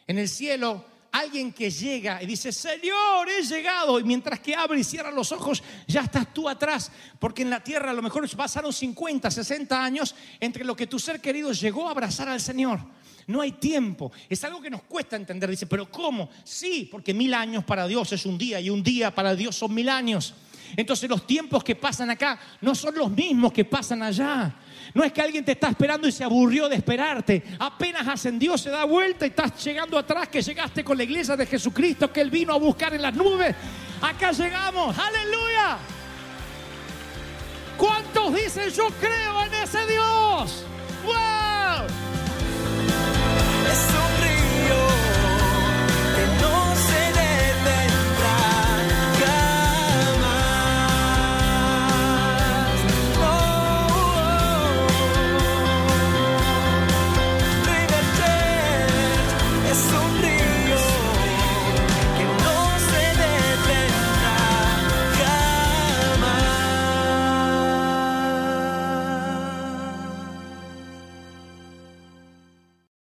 En 0.08 0.18
el 0.18 0.30
cielo, 0.30 0.86
alguien 1.12 1.52
que 1.52 1.70
llega 1.70 2.22
y 2.22 2.26
dice, 2.26 2.52
Señor, 2.52 3.28
he 3.30 3.44
llegado. 3.44 4.00
Y 4.00 4.04
mientras 4.04 4.40
que 4.40 4.56
abre 4.56 4.80
y 4.80 4.84
cierra 4.84 5.12
los 5.12 5.32
ojos, 5.32 5.64
ya 5.88 6.02
estás 6.02 6.34
tú 6.34 6.48
atrás. 6.48 6.92
Porque 7.20 7.42
en 7.42 7.50
la 7.50 7.64
tierra 7.64 7.92
a 7.92 7.94
lo 7.94 8.02
mejor 8.02 8.28
pasaron 8.36 8.72
50, 8.72 9.30
60 9.32 9.84
años 9.84 10.16
entre 10.40 10.64
lo 10.64 10.76
que 10.76 10.88
tu 10.88 11.00
ser 11.00 11.20
querido 11.20 11.52
llegó 11.52 11.88
a 11.88 11.92
abrazar 11.92 12.30
al 12.30 12.42
Señor. 12.42 12.80
No 13.28 13.42
hay 13.42 13.54
tiempo. 13.54 14.12
Es 14.28 14.44
algo 14.44 14.62
que 14.62 14.72
nos 14.72 14.84
cuesta 14.84 15.16
entender. 15.16 15.50
Dice, 15.50 15.68
pero 15.68 15.90
¿cómo? 15.92 16.30
Sí, 16.44 16.88
porque 16.92 17.14
mil 17.14 17.34
años 17.34 17.64
para 17.64 17.88
Dios 17.88 18.12
es 18.12 18.26
un 18.26 18.38
día 18.38 18.60
y 18.60 18.70
un 18.70 18.82
día 18.82 19.14
para 19.14 19.36
Dios 19.36 19.56
son 19.56 19.74
mil 19.74 19.90
años. 19.90 20.34
Entonces 20.80 21.10
los 21.10 21.28
tiempos 21.28 21.62
que 21.62 21.76
pasan 21.76 22.10
acá 22.10 22.40
no 22.62 22.74
son 22.74 22.96
los 22.96 23.12
mismos 23.12 23.52
que 23.52 23.66
pasan 23.66 24.02
allá. 24.02 24.56
No 24.94 25.04
es 25.04 25.12
que 25.12 25.22
alguien 25.22 25.44
te 25.44 25.52
está 25.52 25.68
esperando 25.68 26.08
y 26.08 26.12
se 26.14 26.24
aburrió 26.24 26.70
de 26.70 26.78
esperarte. 26.78 27.44
Apenas 27.60 28.08
ascendió, 28.08 28.58
se 28.58 28.70
da 28.70 28.86
vuelta 28.86 29.26
y 29.26 29.30
estás 29.30 29.62
llegando 29.62 29.98
atrás, 29.98 30.30
que 30.30 30.42
llegaste 30.42 30.82
con 30.82 30.96
la 30.96 31.04
iglesia 31.04 31.36
de 31.36 31.46
Jesucristo 31.46 32.14
que 32.14 32.22
Él 32.22 32.30
vino 32.32 32.54
a 32.54 32.58
buscar 32.58 32.94
en 32.94 33.02
las 33.02 33.14
nubes. 33.14 33.54
Acá 34.02 34.32
llegamos. 34.32 34.98
Aleluya. 34.98 35.78
¿Cuántos 37.78 38.34
dicen 38.34 38.70
yo 38.70 38.88
creo 39.02 39.44
en 39.44 39.54
ese 39.56 39.86
Dios? 39.86 40.64
¡Wow! 41.04 42.29